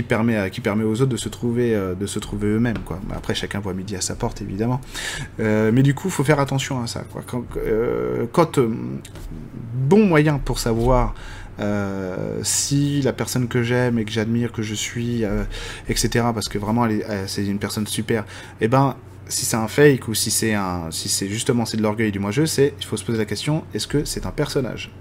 permet 0.03 0.37
aux 0.83 1.01
autres 1.01 1.05
de 1.05 1.17
se 1.17 1.29
trouver, 1.29 1.75
euh, 1.75 1.95
eux-mêmes. 2.43 2.77
Après, 3.15 3.35
chacun 3.35 3.59
voit 3.59 3.73
midi 3.73 3.95
à 3.95 4.01
sa 4.01 4.15
porte, 4.15 4.41
évidemment. 4.41 4.81
Euh, 5.39 5.71
mais 5.73 5.83
du 5.83 5.93
coup, 5.93 6.07
il 6.07 6.11
faut 6.11 6.23
faire 6.23 6.39
attention 6.39 6.81
à 6.81 6.87
ça. 6.87 7.03
Quoi. 7.11 7.21
Quand, 7.25 7.43
euh, 7.57 8.25
quand 8.31 8.59
bon 9.73 10.05
moyen 10.05 10.37
pour 10.37 10.59
savoir 10.59 11.13
euh, 11.61 12.39
si 12.43 13.01
la 13.01 13.13
personne 13.13 13.47
que 13.47 13.63
j'aime 13.63 13.99
et 13.99 14.05
que 14.05 14.11
j'admire, 14.11 14.51
que 14.51 14.61
je 14.61 14.73
suis, 14.73 15.23
euh, 15.23 15.43
etc., 15.89 16.25
parce 16.33 16.49
que 16.49 16.57
vraiment 16.57 16.87
c'est 17.27 17.45
une 17.45 17.59
personne 17.59 17.87
super, 17.87 18.23
et 18.59 18.65
eh 18.65 18.67
ben 18.67 18.95
si 19.27 19.45
c'est 19.45 19.55
un 19.55 19.67
fake 19.67 20.07
ou 20.07 20.13
si 20.13 20.29
c'est 20.29 20.53
un, 20.53 20.91
si 20.91 21.07
c'est 21.07 21.29
justement 21.29 21.65
c'est 21.65 21.77
de 21.77 21.81
l'orgueil 21.81 22.11
du 22.11 22.19
moi-je, 22.19 22.45
c'est 22.45 22.73
il 22.79 22.85
faut 22.85 22.97
se 22.97 23.05
poser 23.05 23.17
la 23.17 23.25
question 23.25 23.63
est-ce 23.73 23.87
que 23.87 24.03
c'est 24.03 24.25
un 24.25 24.31
personnage? 24.31 24.91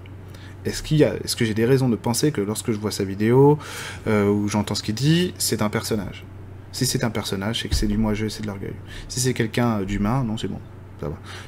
Est-ce 0.63 0.83
qu'il 0.83 0.97
y 0.97 1.03
a, 1.03 1.15
est-ce 1.23 1.35
que 1.35 1.43
j'ai 1.43 1.55
des 1.55 1.65
raisons 1.65 1.89
de 1.89 1.95
penser 1.95 2.31
que 2.31 2.41
lorsque 2.41 2.71
je 2.71 2.77
vois 2.77 2.91
sa 2.91 3.03
vidéo 3.03 3.57
euh, 4.07 4.29
ou 4.29 4.47
j'entends 4.47 4.75
ce 4.75 4.83
qu'il 4.83 4.95
dit, 4.95 5.33
c'est 5.37 5.61
un 5.61 5.69
personnage? 5.69 6.23
Si 6.71 6.85
c'est 6.85 7.03
un 7.03 7.09
personnage, 7.09 7.61
c'est 7.61 7.67
que 7.67 7.75
c'est 7.75 7.87
du 7.87 7.97
moi-je, 7.97 8.27
c'est 8.27 8.43
de 8.43 8.47
l'orgueil. 8.47 8.75
Si 9.09 9.19
c'est 9.19 9.33
quelqu'un 9.33 9.81
d'humain, 9.81 10.23
non, 10.23 10.37
c'est 10.37 10.47
bon. 10.47 10.59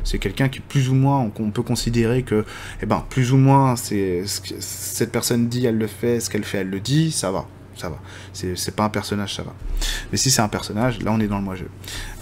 C'est 0.04 0.20
quelqu'un 0.20 0.50
qui 0.50 0.60
plus 0.60 0.89
ou 0.89 0.94
moins, 0.94 1.30
on 1.39 1.52
peut 1.52 1.63
considérer 1.63 2.24
que, 2.24 2.46
eh 2.82 2.86
ben, 2.86 3.04
plus 3.10 3.34
ou 3.34 3.38
moins, 3.38 3.76
c'est 3.76 4.24
cette 4.26 5.12
personne 5.12 5.48
dit, 5.48 5.66
elle 5.66 5.78
le 5.78 5.88
fait, 5.88 6.20
ce 6.20 6.30
qu'elle 6.30 6.44
fait, 6.44 6.60
elle 6.60 6.70
le 6.70 6.80
dit, 6.80 7.12
ça 7.12 7.32
va 7.32 7.48
ça 7.76 7.90
va. 7.90 8.00
C'est 8.34 8.76
pas 8.76 8.84
un 8.84 8.90
personnage, 8.90 9.36
ça 9.36 9.44
va. 9.44 9.54
Mais 10.12 10.18
si 10.18 10.32
c'est 10.32 10.42
un 10.42 10.48
personnage, 10.48 11.02
là 11.02 11.12
on 11.12 11.20
est 11.20 11.28
dans 11.28 11.38
le 11.38 11.44
moi-je. 11.44 11.66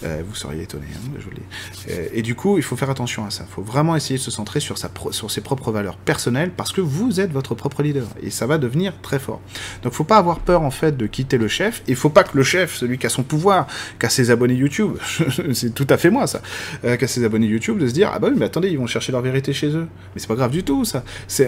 Euh, 0.04 0.24
vous 0.28 0.34
seriez 0.34 0.64
étonné, 0.64 0.88
hein, 0.96 1.20
je 1.20 1.92
euh, 1.92 2.08
et 2.14 2.22
du 2.22 2.36
coup, 2.36 2.58
il 2.58 2.64
faut 2.64 2.76
faire 2.76 2.90
attention 2.90 3.26
à 3.26 3.30
ça. 3.30 3.46
Il 3.48 3.54
faut 3.54 3.62
vraiment 3.62 3.96
essayer 3.96 4.18
de 4.18 4.24
se 4.24 4.32
centrer 4.32 4.60
sur, 4.60 4.78
sa 4.78 4.90
sur 5.12 5.30
ses 5.30 5.42
propres 5.42 5.72
valeurs 5.72 5.98
personnelles 5.98 6.52
parce 6.56 6.72
que 6.72 6.82
vous 6.82 7.20
êtes 7.20 7.32
votre 7.32 7.56
propre 7.56 7.84
leader 7.84 8.08
et 8.22 8.30
ça 8.30 8.48
va 8.48 8.58
devenir 8.58 8.94
très 9.02 9.20
fort. 9.20 9.42
Donc, 9.84 9.94
faut 9.94 10.04
pas 10.04 10.18
avoir 10.18 10.40
peur 10.40 10.64
en 10.64 10.72
fait 10.72 10.98
de 10.98 11.06
quitter 11.08 11.38
le 11.38 11.48
chef. 11.48 11.84
Il 11.88 11.96
faut 11.96 12.10
pas 12.10 12.24
que 12.24 12.36
le 12.36 12.44
chef, 12.44 12.76
celui 12.76 12.98
qui 12.98 13.06
a 13.06 13.10
son 13.10 13.24
pouvoir, 13.24 13.68
qui 14.00 14.06
a 14.06 14.10
ses 14.10 14.32
abonnés 14.32 14.56
YouTube, 14.56 14.98
c'est 15.54 15.74
tout 15.74 15.88
à 15.90 15.98
fait 15.98 16.10
moi 16.10 16.28
ça, 16.28 16.42
euh, 16.84 16.98
qui 16.98 17.06
a 17.06 17.08
ses 17.08 17.24
abonnés 17.24 17.48
YouTube, 17.48 17.78
de 17.78 17.88
se 17.88 17.94
dire 17.94 18.12
ah 18.14 18.20
bah 18.20 18.30
oui, 18.32 18.36
mais 18.38 18.46
attendez, 18.46 18.70
ils 18.70 18.78
vont 18.78 18.88
chercher 18.88 19.12
leur 19.12 19.22
vérité 19.22 19.54
chez 19.54 19.70
eux. 19.76 19.88
Mais 20.16 20.22
c'est 20.22 20.28
pas 20.28 20.36
grave 20.36 20.52
du 20.52 20.64
tout 20.64 20.86
ça. 20.86 21.04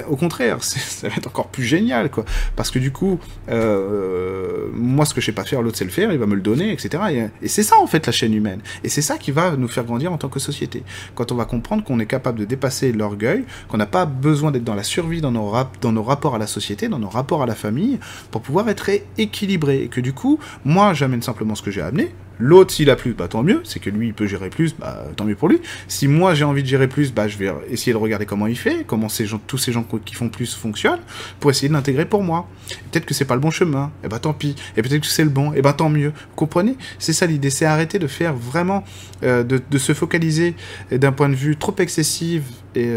Au 0.07 0.15
contraire, 0.15 0.57
ça 0.63 1.09
va 1.09 1.15
être 1.15 1.27
encore 1.27 1.47
plus 1.47 1.63
génial 1.63 2.11
quoi, 2.11 2.25
parce 2.55 2.71
que 2.71 2.79
du 2.79 2.91
coup. 2.91 3.19
Euh, 3.49 3.92
euh, 3.93 4.69
moi 4.73 5.05
ce 5.05 5.13
que 5.13 5.21
je 5.21 5.27
sais 5.27 5.31
pas 5.31 5.43
faire, 5.43 5.61
l'autre 5.61 5.77
sait 5.77 5.85
le 5.85 5.91
faire, 5.91 6.11
il 6.11 6.17
va 6.17 6.25
me 6.25 6.35
le 6.35 6.41
donner, 6.41 6.71
etc. 6.71 7.29
Et, 7.41 7.47
c'est 7.47 7.63
ça 7.63 7.77
en 7.77 7.87
fait 7.87 8.05
la 8.05 8.11
chaîne 8.11 8.33
humaine. 8.33 8.61
Et 8.83 8.89
c'est 8.89 9.01
ça 9.01 9.17
qui 9.17 9.31
va 9.31 9.55
nous 9.55 9.67
faire 9.67 9.83
grandir 9.83 10.11
en 10.11 10.17
tant 10.17 10.29
que 10.29 10.39
société. 10.39 10.83
Quand 11.15 11.31
on 11.31 11.35
va 11.35 11.45
comprendre 11.45 11.83
qu'on 11.83 11.99
est 11.99 12.05
capable 12.05 12.39
de 12.39 12.45
dépasser 12.45 12.91
l'orgueil, 12.91 13.45
qu'on 13.67 13.77
n'a 13.77 13.85
pas 13.85 14.05
besoin 14.05 14.51
d'être 14.51 14.63
dans 14.63 14.75
la 14.75 14.83
survie 14.83 15.21
dans 15.21 15.31
nos, 15.31 15.51
dans 15.81 15.91
nos 15.91 16.03
rapports 16.03 16.35
à 16.35 16.37
la 16.37 16.47
société, 16.47 16.87
dans 16.87 16.99
nos 16.99 17.09
rapports 17.09 17.43
à 17.43 17.45
la 17.45 17.55
famille, 17.55 17.99
pour 18.31 18.41
pouvoir 18.41 18.69
être 18.69 18.89
équilibré. 19.17 19.83
Et 19.83 19.87
que 19.87 20.01
du 20.01 20.13
coup, 20.13 20.39
moi 20.65 20.93
j'amène 20.93 21.21
simplement 21.21 21.55
ce 21.55 21.61
que 21.61 21.71
j'ai 21.71 21.81
amené, 21.81 22.13
L'autre, 22.39 22.73
s'il 22.73 22.89
a 22.89 22.95
plus, 22.95 23.13
bah 23.13 23.27
tant 23.27 23.43
mieux, 23.43 23.61
c'est 23.63 23.79
que 23.79 23.89
lui, 23.89 24.07
il 24.07 24.13
peut 24.13 24.27
gérer 24.27 24.49
plus, 24.49 24.75
bah 24.75 25.05
tant 25.15 25.25
mieux 25.25 25.35
pour 25.35 25.49
lui. 25.49 25.61
Si 25.87 26.07
moi, 26.07 26.33
j'ai 26.33 26.43
envie 26.43 26.63
de 26.63 26.67
gérer 26.67 26.87
plus, 26.87 27.13
bah 27.13 27.27
je 27.27 27.37
vais 27.37 27.51
essayer 27.69 27.93
de 27.93 27.97
regarder 27.97 28.25
comment 28.25 28.47
il 28.47 28.57
fait, 28.57 28.85
comment 28.85 29.09
ces 29.09 29.25
gens, 29.25 29.39
tous 29.45 29.57
ces 29.57 29.71
gens 29.71 29.85
qui 30.05 30.15
font 30.15 30.29
plus 30.29 30.53
fonctionnent, 30.55 31.01
pour 31.39 31.51
essayer 31.51 31.67
de 31.67 31.73
l'intégrer 31.73 32.05
pour 32.05 32.23
moi. 32.23 32.47
Peut-être 32.91 33.05
que 33.05 33.13
c'est 33.13 33.25
pas 33.25 33.35
le 33.35 33.41
bon 33.41 33.51
chemin, 33.51 33.91
et 34.03 34.07
bah 34.07 34.19
tant 34.19 34.33
pis. 34.33 34.55
Et 34.77 34.81
peut-être 34.81 35.01
que 35.01 35.07
c'est 35.07 35.23
le 35.23 35.29
bon, 35.29 35.53
et 35.53 35.61
bah 35.61 35.73
tant 35.73 35.89
mieux. 35.89 36.09
Vous 36.09 36.35
comprenez? 36.35 36.75
C'est 36.99 37.13
ça 37.13 37.25
l'idée, 37.25 37.49
c'est 37.49 37.65
arrêter 37.65 37.99
de 37.99 38.07
faire 38.07 38.33
vraiment, 38.33 38.83
euh, 39.23 39.43
de, 39.43 39.61
de, 39.69 39.77
se 39.77 39.93
focaliser 39.93 40.55
d'un 40.91 41.11
point 41.11 41.29
de 41.29 41.35
vue 41.35 41.55
trop 41.57 41.75
excessif 41.77 42.43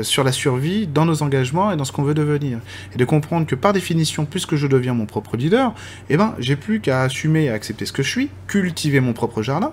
sur 0.03 0.25
la 0.25 0.33
survie 0.33 0.87
dans 0.87 1.05
nos 1.05 1.23
engagements 1.23 1.73
et 1.73 1.77
dans 1.77 1.85
ce 1.85 1.93
qu'on 1.93 2.03
veut 2.03 2.15
devenir. 2.15 2.59
Et 2.95 2.99
de 2.99 3.05
comprendre 3.05 3.47
que 3.47 3.55
par 3.55 3.73
définition, 3.73 4.25
puisque 4.25 4.57
je 4.57 4.67
deviens 4.67 4.95
mon 4.95 5.07
propre 5.07 5.37
leader, 5.37 5.75
eh 6.11 6.17
ben, 6.17 6.35
j'ai 6.39 6.57
plus 6.57 6.81
qu'à 6.81 7.03
assumer 7.03 7.45
et 7.45 7.51
accepter 7.51 7.87
ce 7.87 7.93
que 7.93 8.03
je 8.03 8.11
suis, 8.11 8.31
cultiver 8.47 9.01
mon 9.01 9.13
propre 9.13 9.43
jardin, 9.43 9.73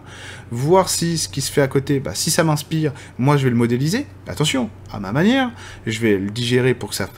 voir 0.51 0.89
si 0.89 1.17
ce 1.17 1.29
qui 1.29 1.41
se 1.41 1.51
fait 1.51 1.61
à 1.61 1.67
côté, 1.67 1.99
bah, 1.99 2.11
si 2.13 2.31
ça 2.31 2.43
m'inspire, 2.43 2.91
moi 3.17 3.37
je 3.37 3.43
vais 3.43 3.49
le 3.49 3.55
modéliser, 3.55 4.05
attention, 4.27 4.69
à 4.91 4.99
ma 4.99 5.11
manière, 5.11 5.51
je 5.85 5.99
vais 5.99 6.17
le 6.17 6.29
digérer 6.29 6.73
pour 6.73 6.89
que 6.89 6.95
ça, 6.95 7.09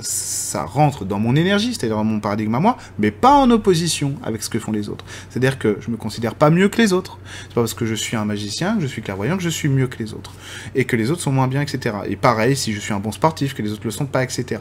ça, 0.00 0.64
rentre 0.64 1.04
dans 1.04 1.18
mon 1.18 1.36
énergie, 1.36 1.74
c'est-à-dire 1.74 1.96
dans 1.96 2.04
mon 2.04 2.20
paradigme 2.20 2.54
à 2.54 2.60
moi, 2.60 2.78
mais 2.98 3.10
pas 3.10 3.34
en 3.34 3.50
opposition 3.50 4.14
avec 4.22 4.42
ce 4.42 4.50
que 4.50 4.58
font 4.58 4.72
les 4.72 4.88
autres. 4.88 5.04
C'est-à-dire 5.28 5.58
que 5.58 5.78
je 5.80 5.90
me 5.90 5.96
considère 5.96 6.34
pas 6.34 6.50
mieux 6.50 6.68
que 6.68 6.80
les 6.80 6.92
autres. 6.92 7.18
C'est 7.42 7.54
pas 7.54 7.60
parce 7.60 7.74
que 7.74 7.86
je 7.86 7.94
suis 7.94 8.16
un 8.16 8.24
magicien, 8.24 8.76
que 8.76 8.82
je 8.82 8.86
suis 8.86 9.02
clairvoyant, 9.02 9.36
que 9.36 9.42
je 9.42 9.48
suis 9.48 9.68
mieux 9.68 9.86
que 9.86 9.98
les 9.98 10.14
autres. 10.14 10.32
Et 10.74 10.84
que 10.84 10.96
les 10.96 11.10
autres 11.10 11.22
sont 11.22 11.32
moins 11.32 11.48
bien, 11.48 11.60
etc. 11.60 11.96
Et 12.06 12.16
pareil, 12.16 12.56
si 12.56 12.72
je 12.72 12.80
suis 12.80 12.92
un 12.92 13.00
bon 13.00 13.12
sportif, 13.12 13.54
que 13.54 13.62
les 13.62 13.72
autres 13.72 13.84
le 13.84 13.90
sont 13.90 14.06
pas, 14.06 14.22
etc. 14.22 14.60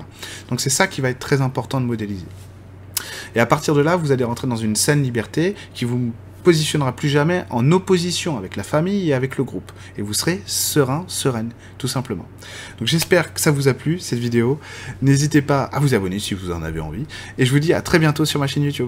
Donc 0.50 0.62
c'est 0.62 0.70
ça 0.70 0.88
qui 0.88 1.02
va 1.02 1.10
être 1.10 1.20
très 1.20 1.42
important 1.42 1.80
de 1.80 1.86
modéliser. 1.86 2.26
Et 3.36 3.40
à 3.40 3.46
partir 3.46 3.74
de 3.74 3.82
là, 3.82 3.96
vous 3.96 4.12
allez 4.12 4.24
rentrer 4.24 4.48
dans 4.48 4.56
une 4.56 4.76
saine 4.76 5.02
liberté 5.04 5.56
qui 5.74 5.86
vous 5.86 6.14
positionnera 6.44 6.96
plus 6.96 7.10
jamais 7.10 7.46
en 7.50 7.72
opposition 7.72 8.38
avec 8.38 8.56
la 8.56 8.64
famille 8.64 9.10
et 9.10 9.14
avec 9.14 9.38
le 9.38 9.44
groupe. 9.44 9.72
Et 9.98 10.02
vous 10.02 10.14
serez 10.14 10.42
serein, 10.46 11.06
sereine, 11.08 11.52
tout 11.78 11.88
simplement. 11.88 12.28
Donc 12.80 12.88
j'espère 12.88 13.34
que 13.34 13.40
ça 13.40 13.52
vous 13.52 13.68
a 13.68 13.74
plu, 13.74 14.00
cette 14.00 14.20
vidéo. 14.20 14.60
N'hésitez 15.02 15.42
pas 15.42 15.64
à 15.64 15.80
vous 15.80 15.94
abonner 15.94 16.20
si 16.20 16.34
vous 16.34 16.52
en 16.52 16.64
avez 16.64 16.80
envie. 16.80 17.06
Et 17.38 17.46
je 17.46 17.52
vous 17.52 17.60
dis 17.60 17.74
à 17.74 17.82
très 17.82 18.00
bientôt 18.00 18.26
sur 18.26 18.40
ma 18.40 18.48
chaîne 18.48 18.64
YouTube. 18.64 18.82